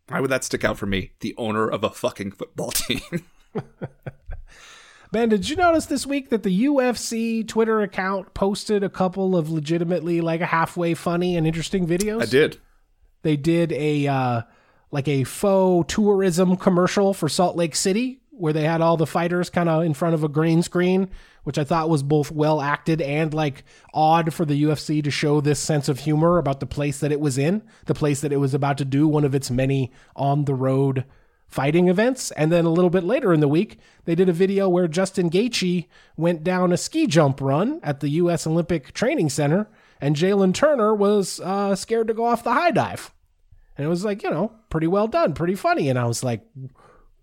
[0.09, 3.01] Why would that stick out for me, the owner of a fucking football team?
[5.11, 9.51] Ben, did you notice this week that the UFC Twitter account posted a couple of
[9.51, 12.23] legitimately like halfway funny and interesting videos?
[12.23, 12.59] I did.
[13.23, 14.43] They did a uh,
[14.91, 19.51] like a faux tourism commercial for Salt Lake City where they had all the fighters
[19.51, 21.11] kind of in front of a green screen,
[21.43, 25.41] which I thought was both well acted and like odd for the UFC to show
[25.41, 28.37] this sense of humor about the place that it was in, the place that it
[28.37, 31.05] was about to do one of its many on the road
[31.49, 32.31] fighting events.
[32.33, 35.31] And then a little bit later in the week, they did a video where Justin
[35.31, 38.47] Gaethje went down a ski jump run at the U.S.
[38.47, 39.69] Olympic Training Center,
[40.01, 43.13] and Jalin Turner was uh, scared to go off the high dive.
[43.77, 45.89] And it was like, you know, pretty well done, pretty funny.
[45.89, 46.43] And I was like,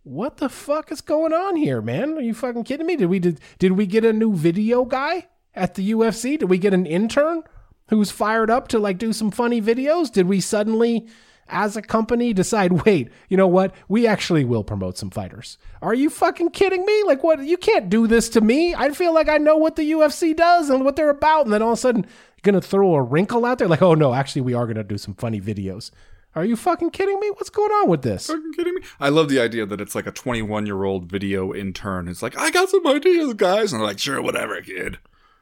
[0.03, 2.17] what the fuck is going on here, man?
[2.17, 2.95] Are you fucking kidding me?
[2.95, 6.39] Did we did, did we get a new video guy at the UFC?
[6.39, 7.43] Did we get an intern
[7.89, 10.11] who's fired up to like do some funny videos?
[10.11, 11.07] Did we suddenly
[11.47, 13.73] as a company decide, wait, you know what?
[13.88, 15.57] We actually will promote some fighters.
[15.82, 17.03] Are you fucking kidding me?
[17.03, 18.73] Like what you can't do this to me.
[18.73, 21.61] I feel like I know what the UFC does and what they're about, and then
[21.61, 22.05] all of a sudden
[22.45, 24.97] you're gonna throw a wrinkle out there, like, oh no, actually we are gonna do
[24.97, 25.91] some funny videos.
[26.35, 27.29] Are you fucking kidding me?
[27.31, 28.27] What's going on with this?
[28.27, 28.81] fucking kidding me?
[28.99, 32.07] I love the idea that it's like a 21 year old video intern.
[32.07, 33.71] It's like, I got some ideas, guys.
[33.71, 34.97] And they're like, sure, whatever, kid.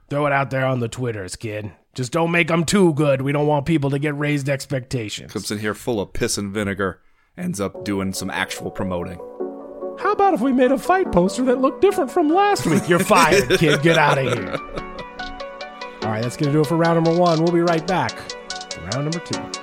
[0.10, 1.72] Throw it out there on the Twitters, kid.
[1.96, 3.24] Just don't make them too good.
[3.24, 5.34] We don't want people to get raised expectations.
[5.34, 7.02] Comes in here full of piss and vinegar,
[7.36, 9.18] ends up doing some actual promoting.
[10.00, 12.88] How about if we made a fight poster that looked different from last week?
[12.88, 13.82] You're fired, kid.
[13.82, 14.93] Get out of here.
[16.14, 17.42] Right, that's going to do it for round number one.
[17.42, 18.16] We'll be right back.
[18.94, 19.63] Round number two.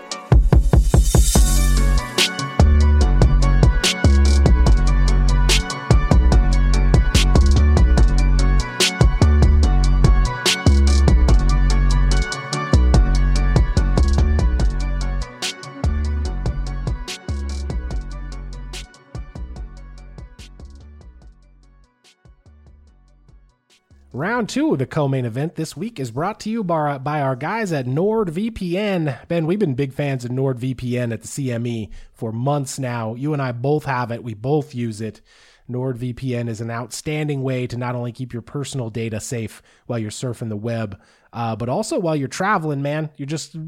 [24.40, 27.36] Round two of the co-main event this week is brought to you by, by our
[27.36, 29.28] guys at NordVPN.
[29.28, 33.14] Ben, we've been big fans of NordVPN at the CME for months now.
[33.14, 34.24] You and I both have it.
[34.24, 35.20] We both use it.
[35.68, 40.10] NordVPN is an outstanding way to not only keep your personal data safe while you're
[40.10, 40.98] surfing the web,
[41.34, 43.10] uh, but also while you're traveling, man.
[43.18, 43.58] You're just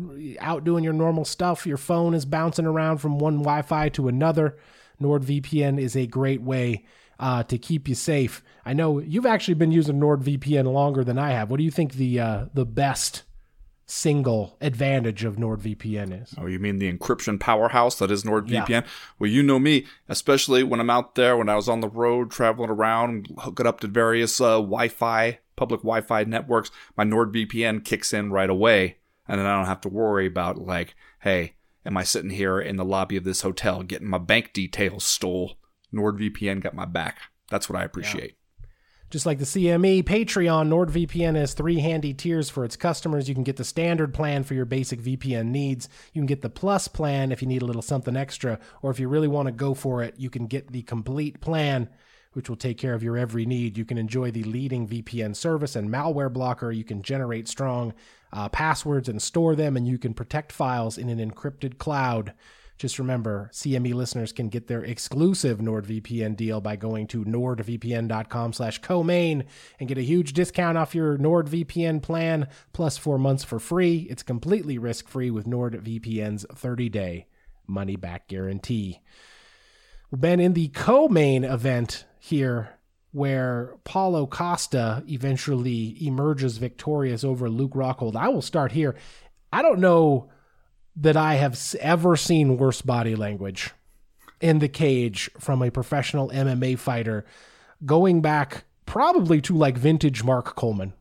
[0.40, 1.66] out doing your normal stuff.
[1.66, 4.56] Your phone is bouncing around from one Wi Fi to another.
[5.02, 6.86] NordVPN is a great way
[7.22, 8.42] uh, to keep you safe.
[8.66, 11.50] I know you've actually been using NordVPN longer than I have.
[11.50, 13.22] What do you think the uh, the best
[13.86, 16.34] single advantage of NordVPN is?
[16.36, 18.68] Oh, you mean the encryption powerhouse that is NordVPN?
[18.68, 18.82] Yeah.
[19.20, 22.32] Well, you know me, especially when I'm out there, when I was on the road
[22.32, 26.72] traveling around, hooking up to various uh, Wi-Fi, public Wi-Fi networks.
[26.96, 28.96] My NordVPN kicks in right away,
[29.28, 31.54] and then I don't have to worry about like, hey,
[31.86, 35.56] am I sitting here in the lobby of this hotel getting my bank details stole?
[35.94, 37.18] NordVPN got my back.
[37.50, 38.36] That's what I appreciate.
[39.12, 43.28] Just like the CME, Patreon, NordVPN has three handy tiers for its customers.
[43.28, 45.86] You can get the standard plan for your basic VPN needs.
[46.14, 48.98] You can get the plus plan if you need a little something extra, or if
[48.98, 51.90] you really want to go for it, you can get the complete plan,
[52.32, 53.76] which will take care of your every need.
[53.76, 56.72] You can enjoy the leading VPN service and malware blocker.
[56.72, 57.92] You can generate strong
[58.32, 62.32] uh, passwords and store them, and you can protect files in an encrypted cloud.
[62.78, 68.78] Just remember, CME listeners can get their exclusive NordVPN deal by going to nordvpn.com slash
[68.78, 69.44] co-main
[69.78, 74.06] and get a huge discount off your NordVPN plan plus four months for free.
[74.10, 77.26] It's completely risk-free with NordVPN's 30-day
[77.66, 79.00] money-back guarantee.
[80.12, 82.78] Ben, in the co-main event here,
[83.12, 88.96] where Paulo Costa eventually emerges victorious over Luke Rockhold, I will start here.
[89.52, 90.30] I don't know
[90.96, 93.70] that I have ever seen worse body language
[94.40, 97.24] in the cage from a professional MMA fighter
[97.86, 100.92] going back probably to like vintage Mark Coleman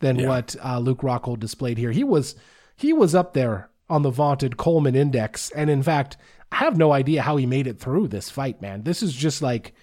[0.00, 0.28] than Yeah.
[0.28, 1.92] what uh, Luke Rockhold displayed here.
[1.92, 2.34] He was
[2.76, 6.16] he was up there on the vaunted Coleman index and in fact
[6.52, 8.84] I have no idea how he made it through this fight, man.
[8.84, 9.74] This is just like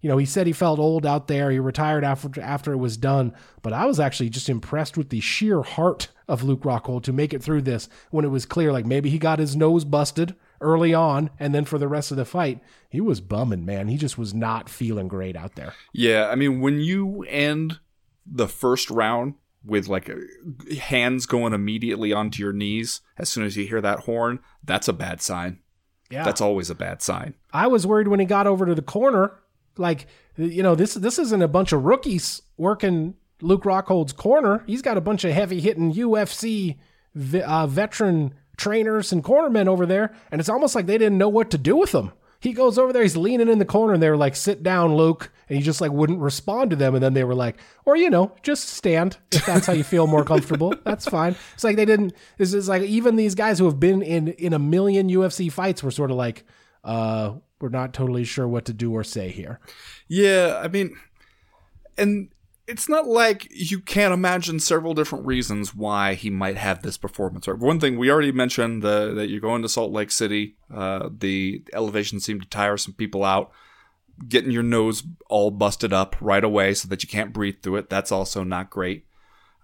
[0.00, 1.50] you know, he said he felt old out there.
[1.50, 3.34] He retired after after it was done.
[3.62, 7.32] But I was actually just impressed with the sheer heart of Luke Rockhold to make
[7.32, 10.92] it through this when it was clear, like maybe he got his nose busted early
[10.92, 13.88] on, and then for the rest of the fight, he was bumming, man.
[13.88, 15.74] He just was not feeling great out there.
[15.92, 17.80] Yeah, I mean, when you end
[18.26, 19.34] the first round
[19.64, 20.10] with like
[20.80, 24.92] hands going immediately onto your knees as soon as you hear that horn, that's a
[24.92, 25.60] bad sign.
[26.10, 26.24] Yeah.
[26.24, 27.34] That's always a bad sign.
[27.52, 29.32] I was worried when he got over to the corner.
[29.78, 30.06] Like,
[30.36, 34.64] you know, this this isn't a bunch of rookies working Luke Rockhold's corner.
[34.66, 36.76] He's got a bunch of heavy hitting UFC
[37.44, 41.50] uh, veteran trainers and cornermen over there, and it's almost like they didn't know what
[41.50, 42.12] to do with him.
[42.40, 44.94] He goes over there, he's leaning in the corner, and they were like, "Sit down,
[44.94, 46.94] Luke," and he just like wouldn't respond to them.
[46.94, 50.06] And then they were like, "Or you know, just stand if that's how you feel
[50.06, 50.72] more comfortable.
[50.84, 52.12] That's fine." It's like they didn't.
[52.36, 55.82] This is like even these guys who have been in in a million UFC fights
[55.82, 56.44] were sort of like,
[56.84, 59.60] uh, "We're not totally sure what to do or say here."
[60.08, 60.96] Yeah, I mean,
[61.96, 62.30] and
[62.68, 67.48] it's not like you can't imagine several different reasons why he might have this performance.
[67.48, 67.58] Right?
[67.58, 70.56] One thing we already mentioned the, that you're going to Salt Lake City.
[70.72, 73.50] Uh, the elevation seemed to tire some people out.
[74.28, 77.88] Getting your nose all busted up right away so that you can't breathe through it.
[77.88, 79.06] That's also not great.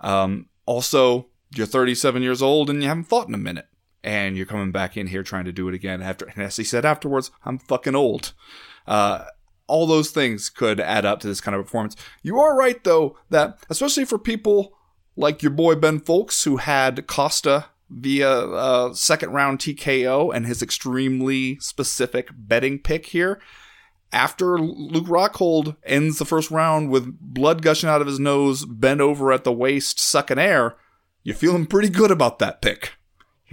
[0.01, 3.66] Um, also, you're 37 years old and you haven't fought in a minute,
[4.05, 6.02] and you're coming back in here trying to do it again.
[6.02, 8.34] After, and as he said afterwards, I'm fucking old.
[8.86, 9.24] Uh,
[9.66, 11.96] all those things could add up to this kind of performance.
[12.22, 14.74] You are right, though, that especially for people
[15.16, 20.62] like your boy Ben Fowlkes, who had Costa via uh, second round TKO and his
[20.62, 23.40] extremely specific betting pick here.
[24.12, 29.00] After Luke Rockhold ends the first round with blood gushing out of his nose, bent
[29.00, 30.76] over at the waist, sucking air,
[31.22, 32.92] you're feeling pretty good about that pick.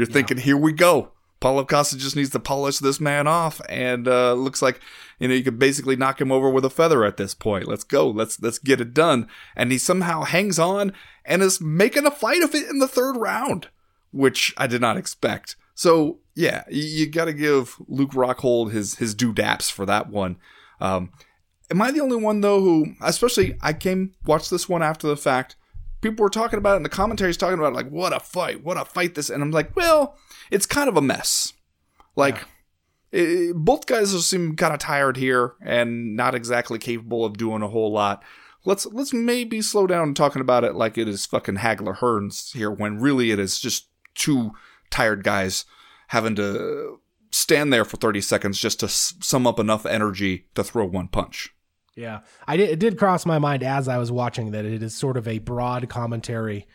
[0.02, 1.12] You're thinking, here we go.
[1.39, 4.82] Paulo Costa just needs to polish this man off, and uh, looks like
[5.20, 7.68] you know you could basically knock him over with a feather at this point.
[7.68, 9.28] Let's go, let's let's get it done.
[9.56, 10.91] And he somehow hangs on
[11.24, 13.68] and is making a fight of it in the third round,
[14.12, 15.56] which I did not expect.
[15.76, 20.10] So yeah, you, you got to give Luke Rockhold his his due daps for that
[20.10, 20.38] one.
[20.80, 21.12] Um,
[21.70, 25.16] am I the only one though who, especially I came watched this one after the
[25.16, 25.58] fact.
[26.02, 28.64] People were talking about it in the commentaries, talking about it, like what a fight,
[28.64, 30.18] what a fight this, and I'm like, well
[30.52, 31.54] it's kind of a mess.
[32.16, 32.45] Like,
[33.12, 33.22] yeah.
[33.22, 37.70] it, both guys seem kind of tired here and not exactly capable of doing a
[37.70, 38.22] whole lot.
[38.64, 42.70] Let's let's maybe slow down talking about it like it is fucking Hagler Hearns here,
[42.70, 44.52] when really it is just two
[44.91, 45.66] tired guys
[46.10, 46.99] having to
[47.32, 51.56] stand there for 30 seconds just to sum up enough energy to throw one punch.
[52.02, 54.95] Yeah, I did, it did cross my mind as I was watching that it is
[54.95, 56.66] sort of a broad commentary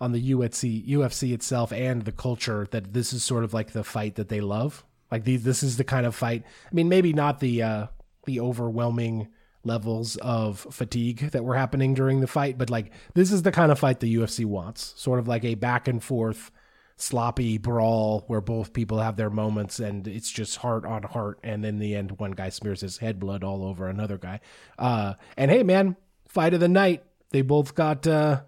[0.00, 3.84] on the UFC UFC itself and the culture that this is sort of like the
[3.84, 4.84] fight that they love.
[5.12, 6.42] Like these, this is the kind of fight.
[6.44, 7.86] I mean, maybe not the uh,
[8.26, 9.28] the overwhelming
[9.62, 13.70] levels of fatigue that were happening during the fight, but like this is the kind
[13.70, 14.92] of fight the UFC wants.
[14.96, 16.50] Sort of like a back and forth,
[16.96, 21.64] sloppy brawl where both people have their moments and it's just heart on heart, and
[21.64, 24.40] in the end, one guy smears his head blood all over another guy.
[24.78, 25.96] Uh, and hey, man,
[26.28, 27.04] fight of the night.
[27.30, 28.06] They both got.
[28.06, 28.42] Uh,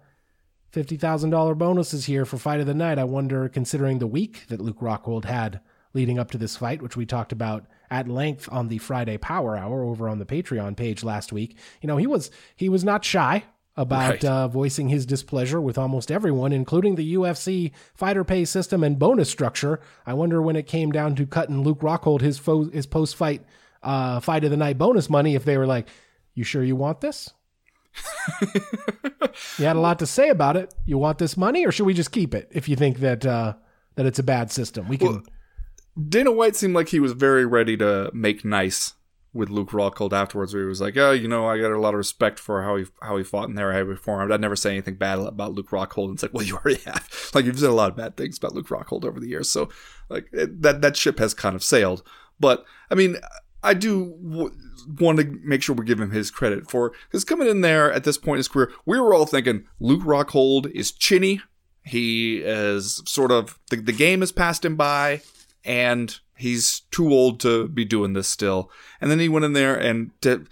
[0.73, 2.99] $50,000 bonuses here for fight of the night.
[2.99, 5.61] I wonder, considering the week that Luke Rockhold had
[5.93, 9.57] leading up to this fight, which we talked about at length on the Friday Power
[9.57, 11.57] Hour over on the Patreon page last week.
[11.81, 13.45] You know, he was he was not shy
[13.77, 14.25] about right.
[14.25, 19.29] uh, voicing his displeasure with almost everyone, including the UFC fighter pay system and bonus
[19.29, 19.79] structure.
[20.05, 23.45] I wonder when it came down to cutting Luke Rockhold his fo- his post fight
[23.83, 25.87] uh, fight of the night bonus money, if they were like,
[26.33, 27.31] "You sure you want this?"
[29.57, 30.73] you had a lot to say about it.
[30.85, 32.49] You want this money, or should we just keep it?
[32.51, 33.53] If you think that uh,
[33.95, 35.07] that it's a bad system, we can.
[35.07, 35.23] Well,
[36.09, 38.93] Dana White seemed like he was very ready to make nice
[39.33, 41.93] with Luke Rockhold afterwards, where he was like, "Oh, you know, I got a lot
[41.93, 43.71] of respect for how he how he fought in there.
[43.71, 44.31] I performed.
[44.31, 47.31] I'd never say anything bad about Luke Rockhold." And it's like, "Well, you already have.
[47.33, 49.69] Like, you've said a lot of bad things about Luke Rockhold over the years, so
[50.09, 52.03] like it, that that ship has kind of sailed."
[52.39, 53.17] But I mean,
[53.63, 54.55] I do w-
[54.99, 58.03] want to make sure we give him his credit for because coming in there at
[58.03, 61.41] this point in his career, we were all thinking Luke Rockhold is chinny.
[61.83, 65.21] He is sort of the, the game has passed him by,
[65.63, 68.71] and he's too old to be doing this still.
[69.01, 70.45] And then he went in there and to,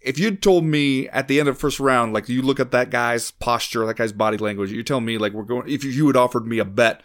[0.00, 2.70] if you'd told me at the end of the first round, like you look at
[2.70, 5.68] that guy's posture, that guy's body language, you tell me like we're going.
[5.68, 7.02] If you had offered me a bet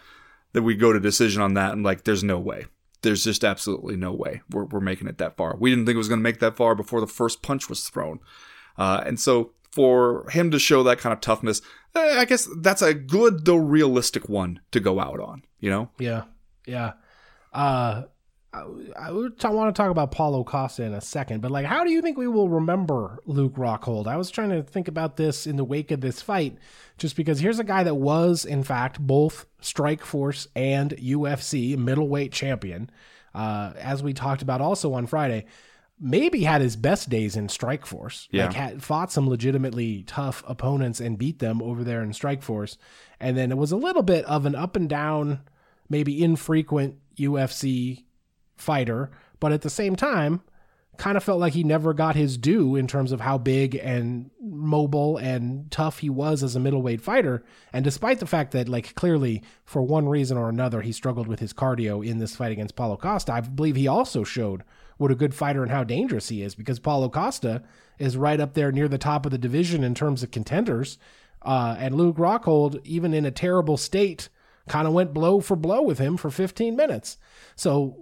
[0.52, 2.66] that we go to decision on that, and like there's no way
[3.02, 5.56] there's just absolutely no way we're, we're making it that far.
[5.56, 7.88] We didn't think it was going to make that far before the first punch was
[7.88, 8.20] thrown.
[8.78, 11.60] Uh, and so for him to show that kind of toughness,
[11.94, 15.90] eh, I guess that's a good though realistic one to go out on, you know?
[15.98, 16.24] Yeah.
[16.66, 16.92] Yeah.
[17.52, 18.04] Uh,
[18.54, 18.60] I,
[18.98, 22.02] I want to talk about Paulo Costa in a second, but like, how do you
[22.02, 24.06] think we will remember Luke Rockhold?
[24.06, 26.58] I was trying to think about this in the wake of this fight,
[26.98, 32.90] just because here's a guy that was, in fact, both Strikeforce and UFC middleweight champion.
[33.34, 35.46] Uh, as we talked about also on Friday,
[35.98, 38.28] maybe had his best days in Strikeforce.
[38.30, 38.46] Yeah.
[38.46, 42.76] Like had fought some legitimately tough opponents and beat them over there in Strikeforce.
[43.18, 45.40] And then it was a little bit of an up and down,
[45.88, 48.04] maybe infrequent UFC
[48.62, 49.10] fighter,
[49.40, 50.42] but at the same time,
[50.98, 54.30] kind of felt like he never got his due in terms of how big and
[54.40, 57.42] mobile and tough he was as a middleweight fighter.
[57.72, 61.40] And despite the fact that, like, clearly for one reason or another, he struggled with
[61.40, 64.62] his cardio in this fight against Paulo Costa, I believe he also showed
[64.98, 67.62] what a good fighter and how dangerous he is because Paulo Costa
[67.98, 70.98] is right up there near the top of the division in terms of contenders.
[71.40, 74.28] Uh, and Luke Rockhold, even in a terrible state,
[74.68, 77.16] kind of went blow for blow with him for 15 minutes.
[77.56, 77.96] So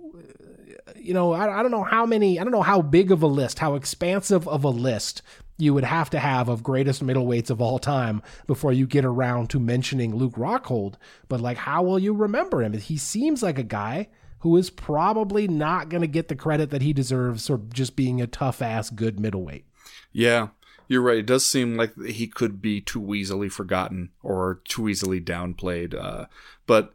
[1.00, 3.26] you know, I, I don't know how many, I don't know how big of a
[3.26, 5.22] list, how expansive of a list
[5.58, 9.50] you would have to have of greatest middleweights of all time before you get around
[9.50, 10.94] to mentioning Luke Rockhold.
[11.28, 12.72] But like, how will you remember him?
[12.72, 14.08] He seems like a guy
[14.40, 18.20] who is probably not going to get the credit that he deserves for just being
[18.20, 19.66] a tough ass good middleweight.
[20.12, 20.48] Yeah,
[20.88, 21.18] you're right.
[21.18, 25.94] It does seem like he could be too easily forgotten or too easily downplayed.
[25.94, 26.26] Uh,
[26.66, 26.94] but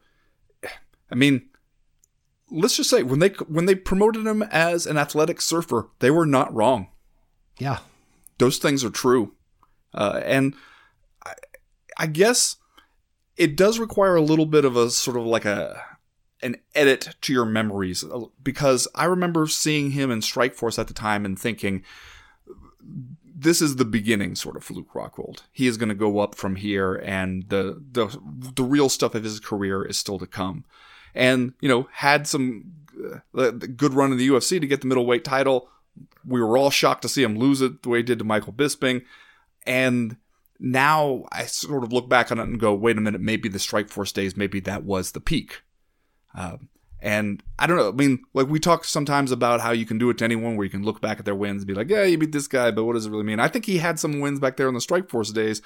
[1.11, 1.47] I mean,
[2.51, 6.25] let's just say when they when they promoted him as an athletic surfer, they were
[6.25, 6.87] not wrong.
[7.57, 7.79] Yeah,
[8.37, 9.33] those things are true,
[9.93, 10.55] uh, and
[11.25, 11.33] I,
[11.97, 12.57] I guess
[13.37, 15.81] it does require a little bit of a sort of like a
[16.41, 18.03] an edit to your memories
[18.43, 21.83] because I remember seeing him in Strikeforce at the time and thinking
[23.37, 25.43] this is the beginning sort of for Luke Rockhold.
[25.51, 28.17] He is going to go up from here and the the
[28.55, 30.65] the real stuff of his career is still to come
[31.15, 32.73] and you know had some
[33.35, 35.69] uh, good run in the UFC to get the middleweight title.
[36.25, 38.53] We were all shocked to see him lose it the way he did to Michael
[38.53, 39.03] Bisping,
[39.65, 40.17] and
[40.59, 43.57] now I sort of look back on it and go, wait a minute, maybe the
[43.57, 45.61] Strikeforce days, maybe that was the peak.
[46.33, 46.69] Um,
[47.01, 47.89] and I don't know.
[47.89, 50.63] I mean, like we talk sometimes about how you can do it to anyone, where
[50.63, 52.71] you can look back at their wins and be like, "Yeah, you beat this guy,"
[52.71, 53.39] but what does it really mean?
[53.39, 55.61] I think he had some wins back there in the Strikeforce days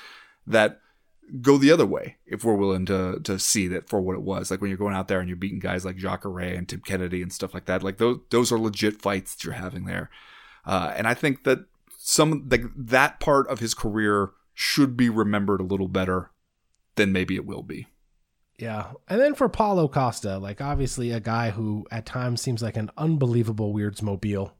[0.48, 0.82] that
[1.42, 4.52] go the other way if we're willing to to see that for what it was.
[4.52, 7.22] Like when you're going out there and you're beating guys like Jacare and Tim Kennedy
[7.22, 7.84] and stuff like that.
[7.84, 10.10] Like those those are legit fights that you're having there.
[10.66, 11.60] Uh, and I think that
[11.98, 16.32] some like that part of his career should be remembered a little better
[16.96, 17.88] than maybe it will be.
[18.58, 18.92] Yeah.
[19.08, 22.92] And then for Paulo Costa, like obviously a guy who at times seems like an
[22.98, 24.54] unbelievable weirds mobile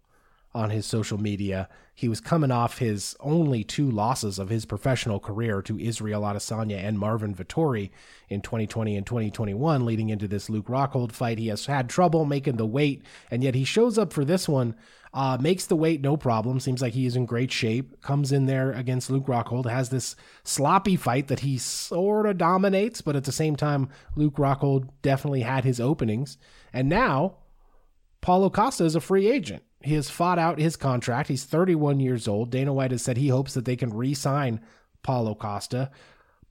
[0.54, 1.70] on his social media.
[1.94, 6.78] He was coming off his only two losses of his professional career to Israel Adesanya
[6.78, 7.92] and Marvin Vettori
[8.30, 11.38] in 2020 and 2021, leading into this Luke Rockhold fight.
[11.38, 14.76] He has had trouble making the weight, and yet he shows up for this one,
[15.14, 16.60] uh, makes the weight no problem.
[16.60, 18.02] Seems like he is in great shape.
[18.02, 23.02] Comes in there against Luke Rockhold, has this sloppy fight that he sort of dominates,
[23.02, 26.38] but at the same time, Luke Rockhold definitely had his openings.
[26.72, 27.38] And now,
[28.22, 29.64] Paulo Costa is a free agent.
[29.82, 31.30] He has fought out his contract.
[31.30, 32.50] He's 31 years old.
[32.50, 34.62] Dana White has said he hopes that they can re-sign
[35.04, 35.90] Paulo Costa.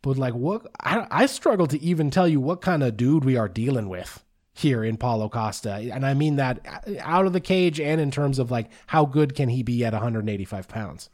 [0.00, 0.66] But like, what?
[0.80, 4.24] I, I struggle to even tell you what kind of dude we are dealing with
[4.58, 6.66] here in Paulo Costa, and I mean that
[7.00, 9.92] out of the cage and in terms of like how good can he be at
[9.92, 11.10] 185 pounds.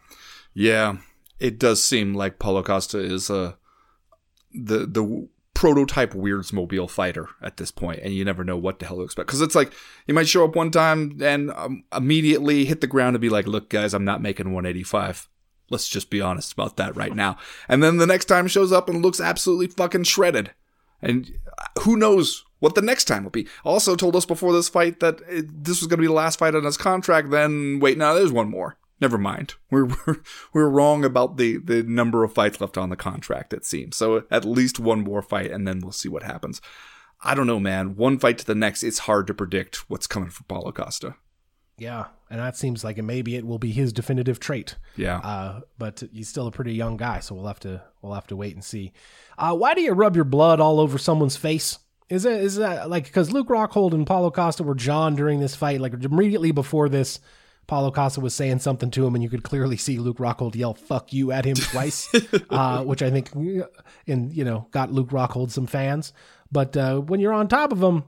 [0.55, 0.97] Yeah,
[1.39, 3.53] it does seem like Paulo Costa is a uh,
[4.55, 5.29] the the
[5.65, 9.03] prototype Weirds Mobile fighter at this point, and you never know what the hell to
[9.03, 9.29] expect.
[9.29, 9.73] Because it's like
[10.07, 13.47] you might show up one time and um, immediately hit the ground and be like,
[13.47, 15.27] "Look, guys, I'm not making 185."
[15.71, 17.39] Let's just be honest about that right now.
[17.67, 20.51] And then the next time shows up and looks absolutely fucking shredded.
[21.01, 21.39] And
[21.81, 23.49] who knows what the next time will be.
[23.65, 26.39] Also told us before this fight that it, this was going to be the last
[26.39, 27.31] fight on his contract.
[27.31, 29.55] Then wait, now there's one more never mind.
[29.71, 30.17] We're, we're,
[30.53, 33.97] we're wrong about the, the number of fights left on the contract, it seems.
[33.97, 36.61] So at least one more fight, and then we'll see what happens.
[37.23, 37.97] I don't know, man.
[37.97, 41.17] One fight to the next, it's hard to predict what's coming for Paulo Costa.
[41.77, 44.77] Yeah, and that seems like maybe it will be his definitive trait.
[44.97, 45.19] Yeah.
[45.19, 48.37] Uh, but he's still a pretty young guy, so we'll have to we'll have to
[48.37, 48.93] wait and see.
[49.37, 51.79] Uh, why do you rub your blood all over someone's face?
[52.09, 55.57] Is it is that like because Luke Rockhold and Paulo Costa were John during this
[55.57, 55.81] fight?
[55.81, 57.19] Like immediately before this,
[57.67, 60.75] Paulo Costa was saying something to him, and you could clearly see Luke Rockhold yell
[60.75, 62.09] "fuck you" at him twice,
[62.51, 63.31] uh, which I think,
[64.07, 66.13] in you know, got Luke Rockhold some fans.
[66.53, 68.05] But uh, when you're on top of him,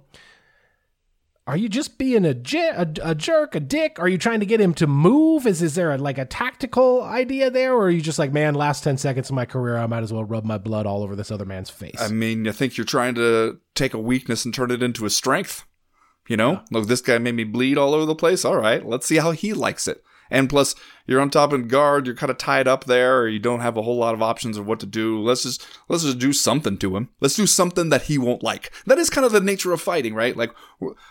[1.48, 2.34] are you just being a,
[2.76, 3.98] a, a, jerk, a dick?
[4.00, 5.46] Are you trying to get him to move?
[5.46, 8.54] Is is there a, like a tactical idea there, or are you just like, man,
[8.54, 11.14] last ten seconds of my career, I might as well rub my blood all over
[11.14, 12.00] this other man's face?
[12.00, 15.10] I mean, I think you're trying to take a weakness and turn it into a
[15.10, 15.64] strength.
[16.28, 18.44] You know, look, this guy made me bleed all over the place.
[18.44, 20.02] All right, let's see how he likes it.
[20.30, 20.74] And plus,
[21.06, 22.06] you're on top and guard.
[22.06, 24.56] You're kind of tied up there, or you don't have a whole lot of options
[24.56, 25.20] of what to do.
[25.20, 27.10] Let's just let's just do something to him.
[27.20, 28.72] Let's do something that he won't like.
[28.86, 30.36] That is kind of the nature of fighting, right?
[30.36, 30.52] Like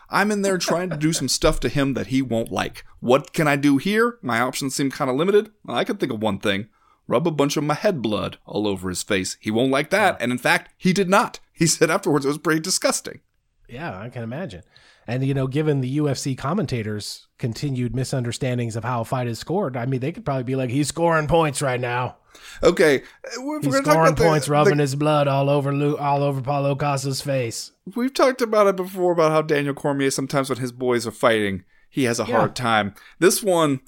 [0.09, 2.83] I'm in there trying to do some stuff to him that he won't like.
[2.99, 4.17] What can I do here?
[4.21, 5.51] My options seem kind of limited.
[5.67, 6.67] I could think of one thing.
[7.07, 9.37] Rub a bunch of my head blood all over his face.
[9.39, 10.17] He won't like that.
[10.19, 11.39] And in fact, he did not.
[11.53, 13.21] He said afterwards it was pretty disgusting.
[13.69, 14.63] Yeah, I can imagine.
[15.07, 19.77] And you know, given the UFC commentators' continued misunderstandings of how a fight is scored,
[19.77, 22.17] I mean, they could probably be like, "He's scoring points right now.
[22.63, 23.03] Okay,
[23.39, 26.41] we're, He's we're scoring about the- points, the- rubbing his blood all over all over
[26.41, 30.71] Paulo Costa's face." We've talked about it before about how Daniel Cormier sometimes when his
[30.71, 32.37] boys are fighting, he has a Yeah.
[32.37, 32.95] hard time.
[33.19, 33.81] This one,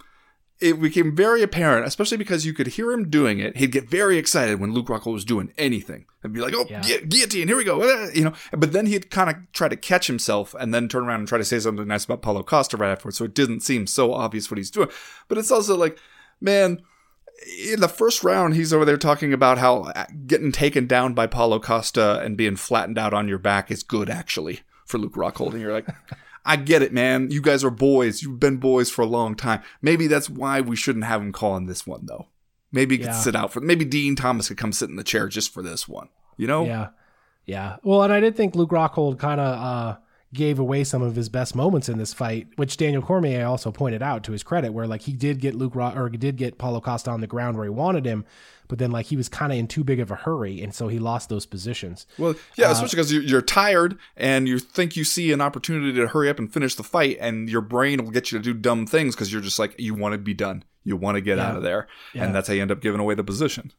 [0.60, 3.58] it became very apparent, especially because you could hear him doing it.
[3.58, 6.82] He'd get very excited when Luke Rockhold was doing anything and be like, "Oh, Yeah.
[6.82, 7.84] gu- guillotine, here we go,"
[8.14, 8.34] you know.
[8.51, 11.38] But then he'd kind of try to catch himself and then turn around and try
[11.38, 14.49] to say something nice about Paulo Costa right afterwards, so it didn't seem so obvious
[14.49, 14.89] what he's doing.
[15.28, 15.97] But it's also like,
[16.41, 16.82] man.
[17.70, 21.28] In the first round, he's over there talking about how uh, getting taken down by
[21.28, 25.51] Paulo Costa and being flattened out on your back is good, actually, for Luke Rockhold.
[25.51, 25.86] And you're like,
[26.47, 27.29] I get it, man.
[27.29, 28.21] You guys are boys.
[28.23, 29.61] You've been boys for a long time.
[29.81, 32.27] Maybe that's why we shouldn't have him calling this one, though.
[32.71, 33.19] Maybe he could Yeah.
[33.19, 33.59] sit out for.
[33.61, 36.09] Maybe Din Thomas could come sit in the chair just for this one.
[36.37, 36.65] You know?
[36.65, 36.87] Yeah,
[37.45, 37.75] yeah.
[37.83, 39.97] Well, and I did think Luke Rockhold kind of uh,
[40.34, 44.01] gave away some of his best moments in this fight, which Daniel Cormier also pointed
[44.03, 46.82] out to his credit, where like he did get Luke Ro- or did get Paulo
[46.82, 48.25] Costa on the ground where he wanted him,
[48.67, 50.89] but then like he was kind of in too big of a hurry, and so
[50.89, 52.05] he lost those positions.
[52.17, 55.93] Well, yeah, uh, especially because you're, you're tired and you think you see an opportunity
[55.93, 58.53] to hurry up and finish the fight, and your brain will get you to do
[58.53, 61.39] dumb things because you're just like you want to be done, you want to get
[61.39, 62.25] out of there, Yeah.
[62.25, 63.71] and that's how you end up giving away the position.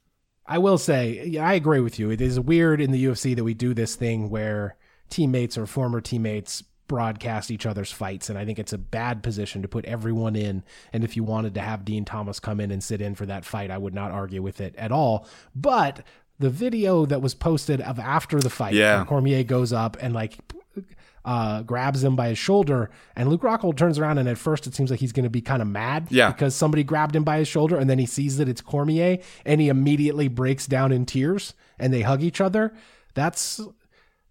[0.47, 2.09] I will say, yeah, I agree with you.
[2.11, 4.78] It is weird in the UFC that we do this thing where
[5.11, 9.61] teammates or former teammates broadcast each other's fights, and I think it's a bad position
[9.63, 10.65] to put everyone in.
[10.93, 13.45] And if you wanted to have Din Thomas come in and sit in for that
[13.45, 15.27] fight, I would not argue with it at all.
[15.55, 16.03] But
[16.39, 19.05] the video that was posted of after the fight, Yeah.
[19.05, 20.39] Cormier goes up and like
[21.25, 24.75] uh, grabs him by his shoulder, and Luke Rockhold turns around, and at first it
[24.75, 26.31] seems like he's going to be kind of mad, Yeah.
[26.31, 29.61] because somebody grabbed him by his shoulder, and then he sees that it's Cormier, and
[29.61, 32.73] he immediately breaks down in tears, and they hug each other.
[33.13, 33.61] That's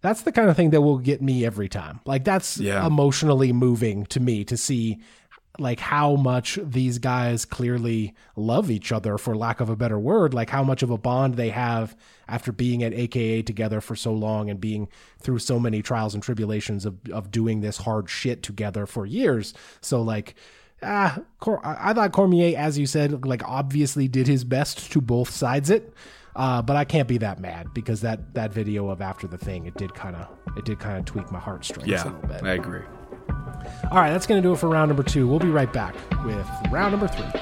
[0.00, 2.00] that's the kind of thing that will get me every time.
[2.04, 2.86] Like that's Yeah.
[2.86, 4.98] emotionally moving to me to see
[5.60, 10.32] like how much these guys clearly love each other for lack of a better word
[10.32, 11.96] like how much of a bond they have
[12.28, 14.86] after being at aka together for so long and being
[15.20, 19.52] through so many trials and tribulations of, of doing this hard shit together for years
[19.80, 20.36] so like
[20.80, 21.18] ah
[21.64, 25.92] I thought cormier as you said like obviously did his best to both sides it
[26.38, 29.66] uh, but I can't be that mad because that that video of after the thing
[29.66, 30.26] it did kind of
[30.56, 32.42] it did kind of tweak my heartstrings a little bit.
[32.44, 32.82] I agree.
[33.90, 35.26] All right, that's going to do it for round number two.
[35.28, 37.40] We'll be right back with round number three.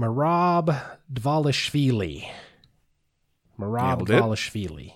[0.00, 0.80] Merab
[1.12, 2.26] Dvalishvili.
[3.58, 4.00] Merab.
[4.06, 4.94] Dvalishvili.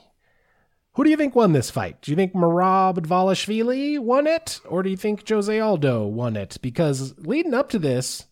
[0.94, 2.00] Who do you think won this fight?
[2.00, 6.56] Do you think Merab Dvalishvili won it, or do you think Jose Aldo won it?
[6.62, 8.26] Because leading up to this,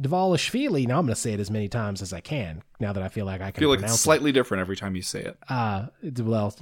[0.00, 0.86] Dvalishvili.
[0.86, 2.62] Now I'm going to say it as many times as I can.
[2.80, 3.98] Now that I feel like I I can feel like it's it.
[3.98, 5.38] slightly different every time you say it.
[5.48, 5.86] uh,
[6.18, 6.54] well,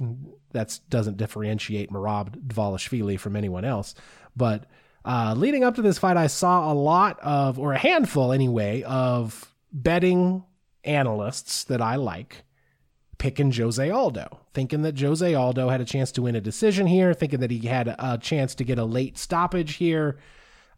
[0.51, 3.95] that doesn't differentiate Merab Dvalishvili from anyone else.
[4.37, 4.65] But
[5.05, 8.83] uh, leading up to this fight, I saw a lot of, or a handful anyway,
[8.83, 10.43] of betting
[10.83, 12.43] analysts that I like
[13.17, 17.13] picking Jose Aldo, thinking that Jose Aldo had a chance to win a decision here,
[17.13, 20.17] thinking that he had a chance to get a late stoppage here.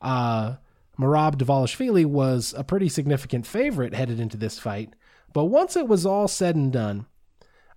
[0.01, 0.55] Uh,
[0.99, 4.93] Merab Dvalishvili was a pretty significant favorite headed into this fight.
[5.33, 7.05] But once it was all said and done,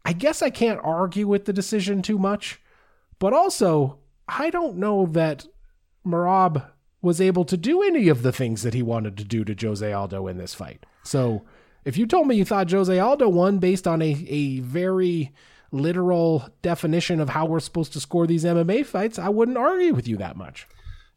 [0.05, 2.61] I guess I can't argue with the decision too much.
[3.19, 5.47] But also, I don't know that
[6.07, 6.71] Merab
[7.03, 9.93] was able to do any of the things that he wanted to do to Jose
[9.93, 10.87] Aldo in this fight.
[11.03, 11.43] So
[11.85, 15.33] if you told me you thought Jose Aldo won based on a, a very
[15.71, 20.09] literal definition of how we're supposed to score these MMA fights, I wouldn't argue with
[20.09, 20.67] you that much.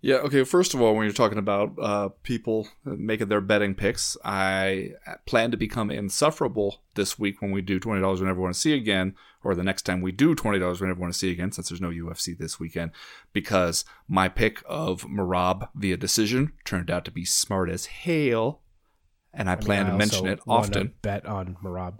[0.02, 0.44] Yeah, okay.
[0.44, 4.92] First of all, when you're talking about uh, people making their betting picks, I
[5.26, 8.74] plan to become insufferable this week when we do $20 we never want to see
[8.74, 9.16] again,
[9.48, 11.80] or the next time we do $20 we never want to see again, since there's
[11.80, 12.92] no UFC this weekend,
[13.32, 18.60] because my pick of Merab via decision turned out to be smart as hail
[19.34, 20.94] and I, plan I to mention also it often.
[21.02, 22.00] Bet on Merab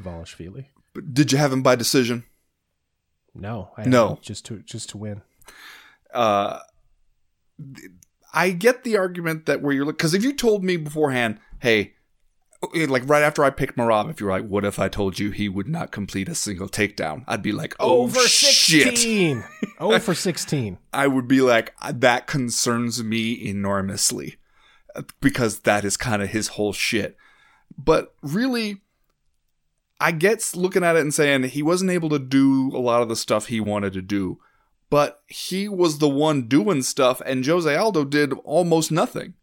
[0.00, 0.66] Dvalishvili.
[0.94, 2.22] But did you have him by decision?
[3.34, 4.20] No, I No.
[4.22, 5.22] just to just to win.
[6.12, 6.60] uh,
[8.32, 11.93] I get the argument that where you're looking because if you told me beforehand, hey,
[12.74, 15.18] Uh, like right after I picked Merab, if you were like, what if I told
[15.18, 17.24] you he would not complete a single takedown?
[17.26, 19.44] I'd be like, oh sixteen.
[19.78, 20.78] Over sixteen.
[20.92, 24.36] I would be like, that concerns me enormously
[24.94, 27.16] uh, because that is kind of his whole shit.
[27.76, 28.82] But really,
[30.00, 33.08] I get looking at it and saying he wasn't able to do a lot of
[33.08, 34.38] the stuff he wanted to do,
[34.90, 39.34] but he was the one doing stuff, and Jose Aldo did almost nothing.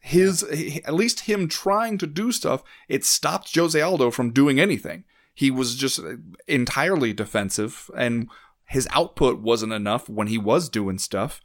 [0.00, 4.58] His, he- at least him trying to do stuff, it stopped Jose Aldo from doing
[4.58, 5.04] anything.
[5.34, 6.16] He was just uh,
[6.48, 8.28] entirely defensive, and
[8.66, 11.40] his output wasn't enough when he was doing stuff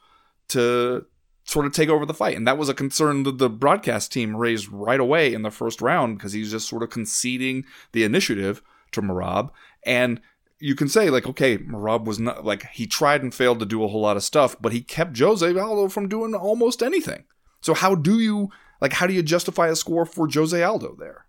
[0.49, 1.05] to
[1.43, 2.35] sort of take over the fight.
[2.35, 5.81] And that was a concern that the broadcast team raised right away in the first
[5.81, 9.49] round because he was just sort of conceding the initiative to Merab.
[9.85, 10.21] And
[10.59, 13.83] you can say, like, okay, Merab was not like he tried and failed to do
[13.83, 17.25] a whole lot of stuff, but he kept Jose Aldo from doing almost anything.
[17.65, 21.25] So how do you like how do you justify a score for Jose Aldo there?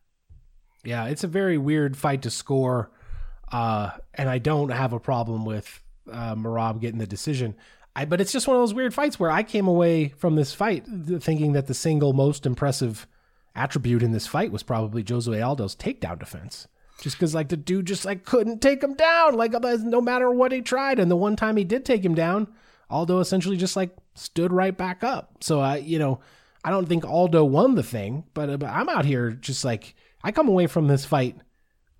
[0.84, 2.90] Yeah, it's a very weird fight to score,
[3.50, 5.82] uh, and I don't have a problem with
[6.12, 7.56] uh, Merab getting the decision.
[7.96, 10.52] I, but it's just one of those weird fights where I came away from this
[10.52, 10.84] fight
[11.20, 13.06] thinking that the single most impressive
[13.54, 16.68] attribute in this fight was probably Jose Aldo's takedown defense.
[17.00, 20.52] Just because like the dude just like couldn't take him down, like no matter what
[20.52, 20.98] he tried.
[20.98, 22.48] And the one time he did take him down,
[22.90, 25.42] Aldo essentially just like stood right back up.
[25.42, 26.20] So I, you know,
[26.64, 30.32] I don't think Aldo won the thing, but, but I'm out here just like I
[30.32, 31.36] come away from this fight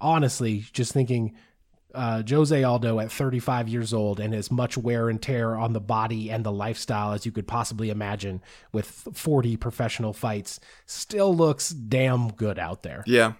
[0.00, 1.34] honestly just thinking
[1.94, 5.80] uh, Jose Aldo at 35 years old and as much wear and tear on the
[5.80, 11.70] body and the lifestyle as you could possibly imagine with 40 professional fights still looks
[11.70, 13.02] damn good out there.
[13.06, 13.34] Yeah.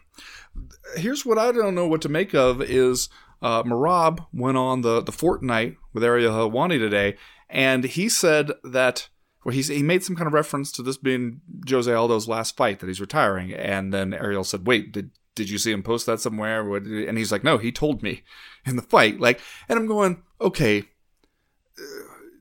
[0.97, 3.11] Here's what I don't know what to make of is
[3.43, 7.17] uh, Merab went on the, the Fortnite with Ariel Helwani today,
[7.49, 9.09] and he said that
[9.45, 11.41] well, he's, he made some kind of reference to this being
[11.71, 15.59] Jose Aldo's last fight that he's retiring, and then Ariel said, "Wait, did did you
[15.59, 18.23] see him post that somewhere?" And he's like, "No, he told me
[18.65, 20.85] in the fight." Like, and I'm going, okay.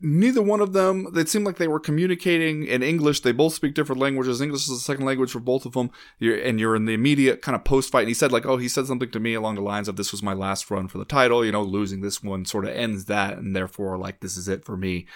[0.07, 1.07] Neither one of them.
[1.15, 3.21] It seemed like they were communicating in English.
[3.21, 4.39] They both speak different languages.
[4.39, 5.89] English is a second language for both of them.
[6.19, 8.01] You're, and you're in the immediate kind of post fight.
[8.01, 10.11] And he said like, oh, he said something to me along the lines of, "This
[10.11, 11.43] was my last run for the title.
[11.43, 14.63] You know, losing this one sort of ends that, and therefore, like, this is it
[14.63, 15.07] for me."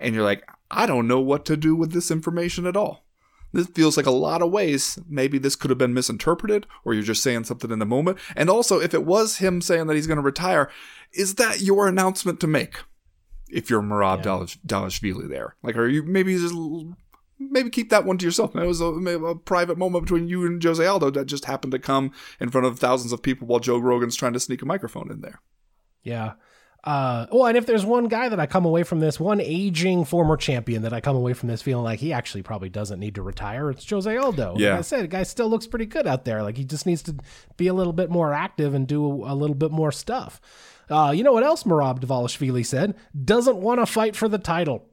[0.00, 3.04] And you're like, I don't know what to do with this information at all.
[3.52, 4.98] This feels like a lot of ways.
[5.06, 8.16] Maybe this could have been misinterpreted, or you're just saying something in the moment.
[8.34, 10.70] And also, if it was him saying that he's going to retire,
[11.12, 12.78] is that your announcement to make?
[13.50, 14.46] If you're Merab Yeah.
[14.66, 16.54] Dvalishvili there, like, are you maybe just
[17.38, 18.54] maybe keep that one to yourself?
[18.56, 21.72] It was a, maybe a private moment between you and Jose Aldo that just happened
[21.72, 24.66] to come in front of thousands of people while Joe Rogan's trying to sneak a
[24.66, 25.40] microphone in there.
[26.02, 26.32] Yeah.
[26.84, 30.04] Uh, well, and if there's one guy that I come away from this, one aging
[30.04, 33.16] former champion that I come away from this feeling like he actually probably doesn't need
[33.16, 34.54] to retire, it's Jose Aldo.
[34.56, 34.70] Yeah.
[34.70, 36.42] Like I said, the guy still looks pretty good out there.
[36.42, 37.16] Like he just needs to
[37.56, 40.40] be a little bit more active and do a little bit more stuff.
[40.88, 42.94] Uh, you know what else Merab Dvalishvili said?
[43.24, 44.86] Doesn't want to fight for the title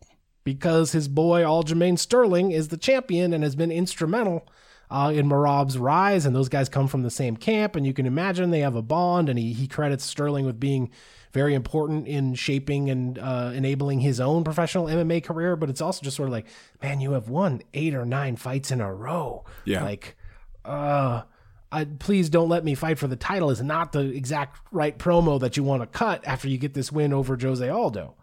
[0.43, 4.47] because his boy Aljamain Sterling is the champion and has been instrumental
[4.89, 6.25] uh, in Merab's rise.
[6.25, 8.81] And those guys come from the same camp, and you can imagine they have a
[8.81, 9.29] bond.
[9.29, 10.91] And he he credits Sterling with being
[11.35, 15.57] very important in shaping and uh, enabling his own professional MMA career.
[15.57, 16.47] But it's also just sort of like,
[16.81, 19.43] man, you have won eight or nine fights in a row.
[19.65, 19.83] Yeah.
[19.83, 20.15] like,
[20.63, 21.23] uh.
[21.71, 25.37] I, please don't let me fight for the title is not the exact right promo
[25.41, 28.15] that you want to cut after you get this win over Jose Aldo.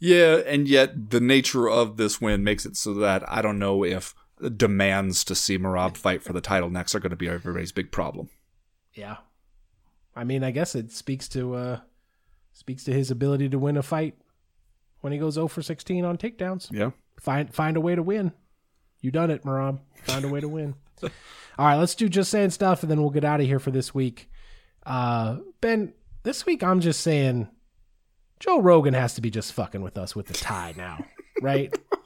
[0.00, 3.84] Yeah, and yet the nature of this win makes it so that I don't know
[3.84, 4.12] if
[4.56, 7.92] demands to see Merab fight for the title next are going to be everybody's big
[7.92, 8.28] problem.
[8.92, 9.18] Yeah.
[10.16, 11.80] I mean, I guess it speaks to uh
[12.54, 14.14] speaks to his ability to win a fight
[15.02, 16.72] when he goes 0 for 16 on takedowns.
[16.72, 16.92] Yeah.
[17.20, 18.32] Find find a way to win.
[19.00, 19.80] You done it, Merab.
[20.04, 20.74] Find a way to win.
[21.02, 21.10] All
[21.58, 23.94] right, let's do just saying stuff and then we'll get out of here for this
[23.94, 24.30] week.
[24.86, 27.48] Uh Ben, this week I'm just saying
[28.40, 31.04] Joe Rogan has to be just fucking with us with the tie now,
[31.42, 31.76] right?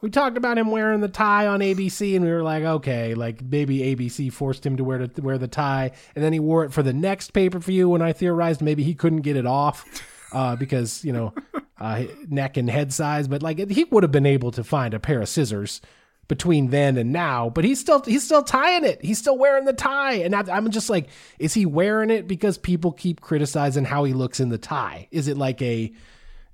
[0.00, 3.42] we talked about him wearing the tie on ABC, and we were like, okay, like
[3.42, 6.72] maybe ABC forced him to wear to wear the tie, and then he wore it
[6.72, 7.88] for the next pay per view.
[7.88, 9.84] When I theorized maybe he couldn't get it off
[10.32, 11.32] uh, because you know
[11.80, 15.00] uh, neck and head size, but like he would have been able to find a
[15.00, 15.80] pair of scissors
[16.28, 17.48] between then and now.
[17.48, 19.02] But he's still he's still tying it.
[19.02, 21.08] He's still wearing the tie, and I, I'm just like,
[21.38, 25.08] is he wearing it because people keep criticizing how he looks in the tie?
[25.10, 25.92] Is it like a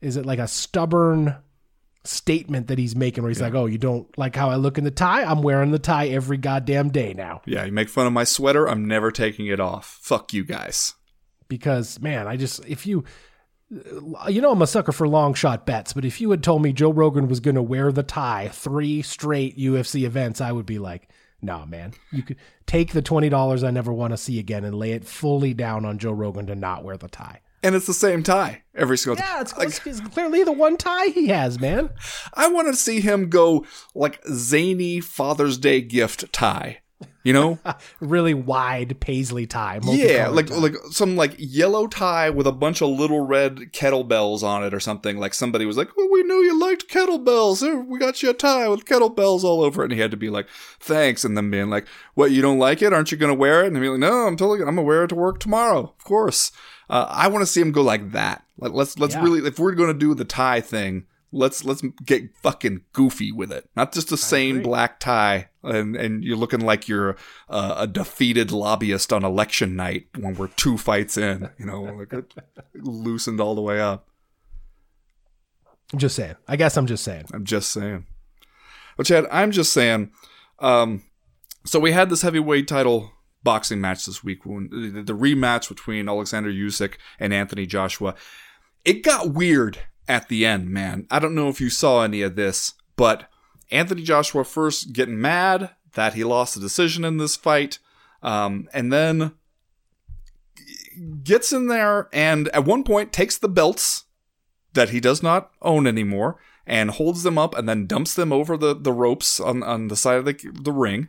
[0.00, 1.36] is it like a stubborn
[2.04, 3.46] statement that he's making where he's yeah.
[3.46, 5.22] like, "Oh, you don't like how I look in the tie?
[5.22, 8.68] I'm wearing the tie every goddamn day now." Yeah, you make fun of my sweater,
[8.68, 9.98] I'm never taking it off.
[10.02, 10.94] Fuck you guys.
[11.48, 13.04] Because man, I just if you
[14.28, 16.72] you know I'm a sucker for long shot bets, but if you had told me
[16.72, 20.78] Joe Rogan was going to wear the tie three straight UFC events, I would be
[20.78, 21.08] like,
[21.40, 21.92] "Nah, man.
[22.10, 25.54] You could take the $20 I never want to see again and lay it fully
[25.54, 28.98] down on Joe Rogan to not wear the tie." And it's the same tie every
[28.98, 29.26] single time.
[29.28, 31.90] Yeah, it's, like, it's clearly the one tie he has, man.
[32.34, 33.64] I want to see him go
[33.94, 36.78] like zany Father's Day gift tie.
[37.24, 37.58] You know,
[38.00, 39.78] really wide paisley tie.
[39.84, 40.56] Yeah, like tie.
[40.56, 44.80] like some like yellow tie with a bunch of little red kettlebells on it or
[44.80, 45.18] something.
[45.18, 47.60] Like somebody was like, "Oh, we knew you liked kettlebells.
[47.60, 50.16] Here, we got you a tie with kettlebells all over it." And he had to
[50.16, 50.48] be like,
[50.80, 52.32] "Thanks," and then being like, "What?
[52.32, 52.92] You don't like it?
[52.92, 54.60] Aren't you going to wear it?" And he'd be like, "No, I'm totally.
[54.60, 56.50] I'm gonna wear it to work tomorrow, of course."
[56.92, 58.44] Uh, I want to see him go like that.
[58.58, 59.22] Like let's let's yeah.
[59.22, 63.50] really if we're going to do the tie thing, let's let's get fucking goofy with
[63.50, 63.68] it.
[63.74, 67.16] Not just the same black tie and and you're looking like you're
[67.48, 71.48] uh, a defeated lobbyist on election night when we're two fights in.
[71.58, 72.12] You know, like
[72.74, 74.06] loosened all the way up.
[75.94, 76.36] I'm just saying.
[76.46, 77.24] I guess I'm just saying.
[77.32, 78.04] I'm just saying.
[78.98, 80.10] But Chad, I'm just saying.
[80.58, 81.04] Um,
[81.64, 83.12] so we had this heavyweight title
[83.42, 88.14] boxing match this week when the rematch between Alexander Usyk and Anthony Joshua.
[88.84, 89.78] It got weird
[90.08, 91.06] at the end, man.
[91.10, 93.28] I don't know if you saw any of this, but
[93.70, 97.78] Anthony Joshua first getting mad that he lost the decision in this fight,
[98.22, 99.32] um, and then
[101.22, 104.04] gets in there and at one point takes the belts
[104.74, 108.56] that he does not own anymore and holds them up and then dumps them over
[108.56, 111.08] the, the ropes on, on the side of the, the ring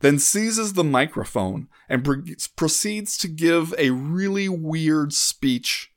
[0.00, 5.92] then seizes the microphone and pre- proceeds to give a really weird speech.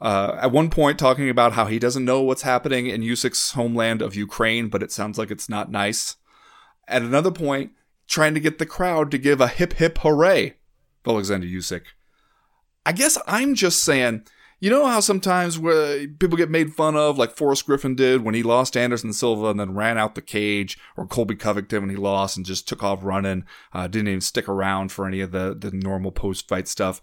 [0.00, 4.02] Uh, at one point, talking about how he doesn't know what's happening in Usyk's homeland
[4.02, 6.16] of Ukraine, but it sounds like it's not nice.
[6.88, 7.72] At another point,
[8.08, 10.54] trying to get the crowd to give a hip hip hooray
[11.06, 11.82] Alexander Usyk.
[12.84, 14.24] I guess I'm just saying
[14.62, 18.36] you know how sometimes where people get made fun of, like Forrest Griffin did when
[18.36, 21.96] he lost Anderson Silva and then ran out the cage, or Colby Covington when he
[21.96, 25.56] lost and just took off running, uh, didn't even stick around for any of the
[25.58, 27.00] the normal post fight stuff.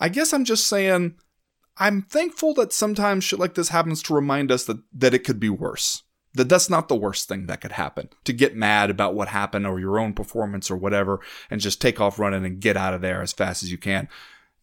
[0.00, 1.14] I guess I'm just saying,
[1.76, 5.38] I'm thankful that sometimes shit like this happens to remind us that that it could
[5.38, 6.02] be worse.
[6.34, 8.08] That that's not the worst thing that could happen.
[8.24, 11.20] To get mad about what happened or your own performance or whatever,
[11.52, 14.08] and just take off running and get out of there as fast as you can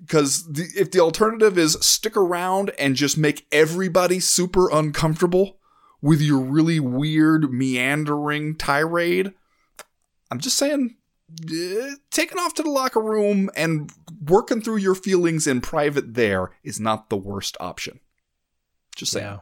[0.05, 5.57] because if the alternative is stick around and just make everybody super uncomfortable
[6.01, 9.33] with your really weird meandering tirade
[10.29, 10.95] i'm just saying
[11.41, 13.91] uh, taking off to the locker room and
[14.27, 17.99] working through your feelings in private there is not the worst option.
[18.95, 19.25] Just saying.
[19.25, 19.39] Yeah,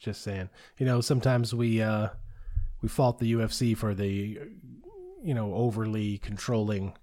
[0.00, 0.50] just saying.
[0.78, 2.08] You know sometimes we uh
[2.82, 4.38] we fault the ufc for the
[5.22, 6.94] you know overly controlling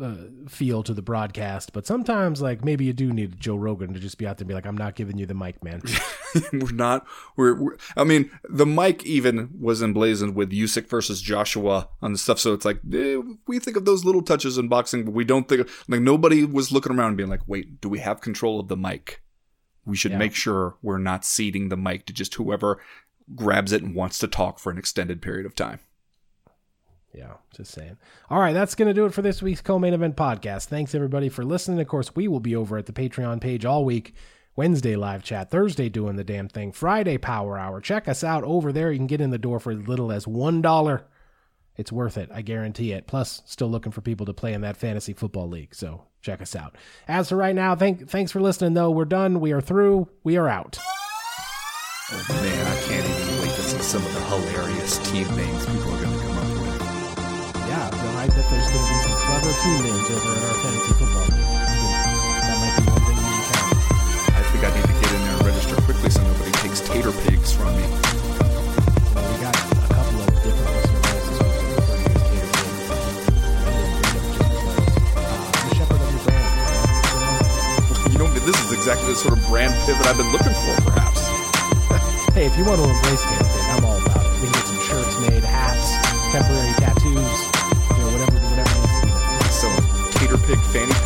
[0.00, 0.14] uh,
[0.48, 4.18] feel to the broadcast, but sometimes like maybe you do need Joe Rogan to just
[4.18, 5.82] be out there and be like, "I'm not giving you the mic, man."
[6.52, 7.06] we're not.
[7.36, 12.18] We're, we're, I mean, the mic even was emblazoned with Usyk versus Joshua on the
[12.18, 12.38] stuff.
[12.38, 15.48] So it's like eh, we think of those little touches in boxing, but we don't
[15.48, 18.68] think like nobody was looking around and being like, "Wait, do we have control of
[18.68, 19.22] the mic?"
[19.84, 20.18] We should yeah.
[20.18, 22.80] make sure we're not ceding the mic to just whoever
[23.34, 25.80] grabs it and wants to talk for an extended period of time.
[27.16, 27.96] Yeah, just saying.
[28.28, 30.66] All right, that's going to do it for this week's co main event podcast.
[30.66, 31.80] Thanks, everybody, for listening.
[31.80, 34.14] Of course, we will be over at the Patreon page all week.
[34.54, 37.80] Wednesday live chat, Thursday doing the damn thing, Friday power hour.
[37.80, 38.90] Check us out over there.
[38.90, 41.02] You can get in the door for as little as $1.
[41.76, 43.06] It's worth it, I guarantee it.
[43.06, 46.56] Plus, still looking for people to play in that fantasy football league, so check us
[46.56, 46.76] out.
[47.06, 48.90] As for right now, thank, thanks for listening, though.
[48.90, 49.40] We're done.
[49.40, 50.08] We are through.
[50.24, 50.78] We are out.
[52.12, 55.92] Oh, man, I can't even wait to see some of the hilarious team names people
[55.92, 56.35] are going to I
[58.50, 61.26] bet there's going to be some clever team names over at our fantasy football.
[61.26, 63.66] That might be one thing you can.
[64.34, 67.12] I think I need to get in there and register quickly so nobody takes tater
[67.26, 67.82] pigs from me.
[69.14, 71.50] Well, we got a couple of different listener this week.
[72.06, 72.54] Tater pigs.
[75.16, 76.46] Uh, the shepherd of your brand.
[78.12, 81.18] You know, this is exactly the sort of brand pivot I've been looking for, perhaps.
[82.34, 84.30] hey, if you want to embrace tater pig, I'm all about it.
[84.38, 85.98] We can get some shirts made, hats,
[86.30, 86.65] temporary
[90.72, 91.05] fanny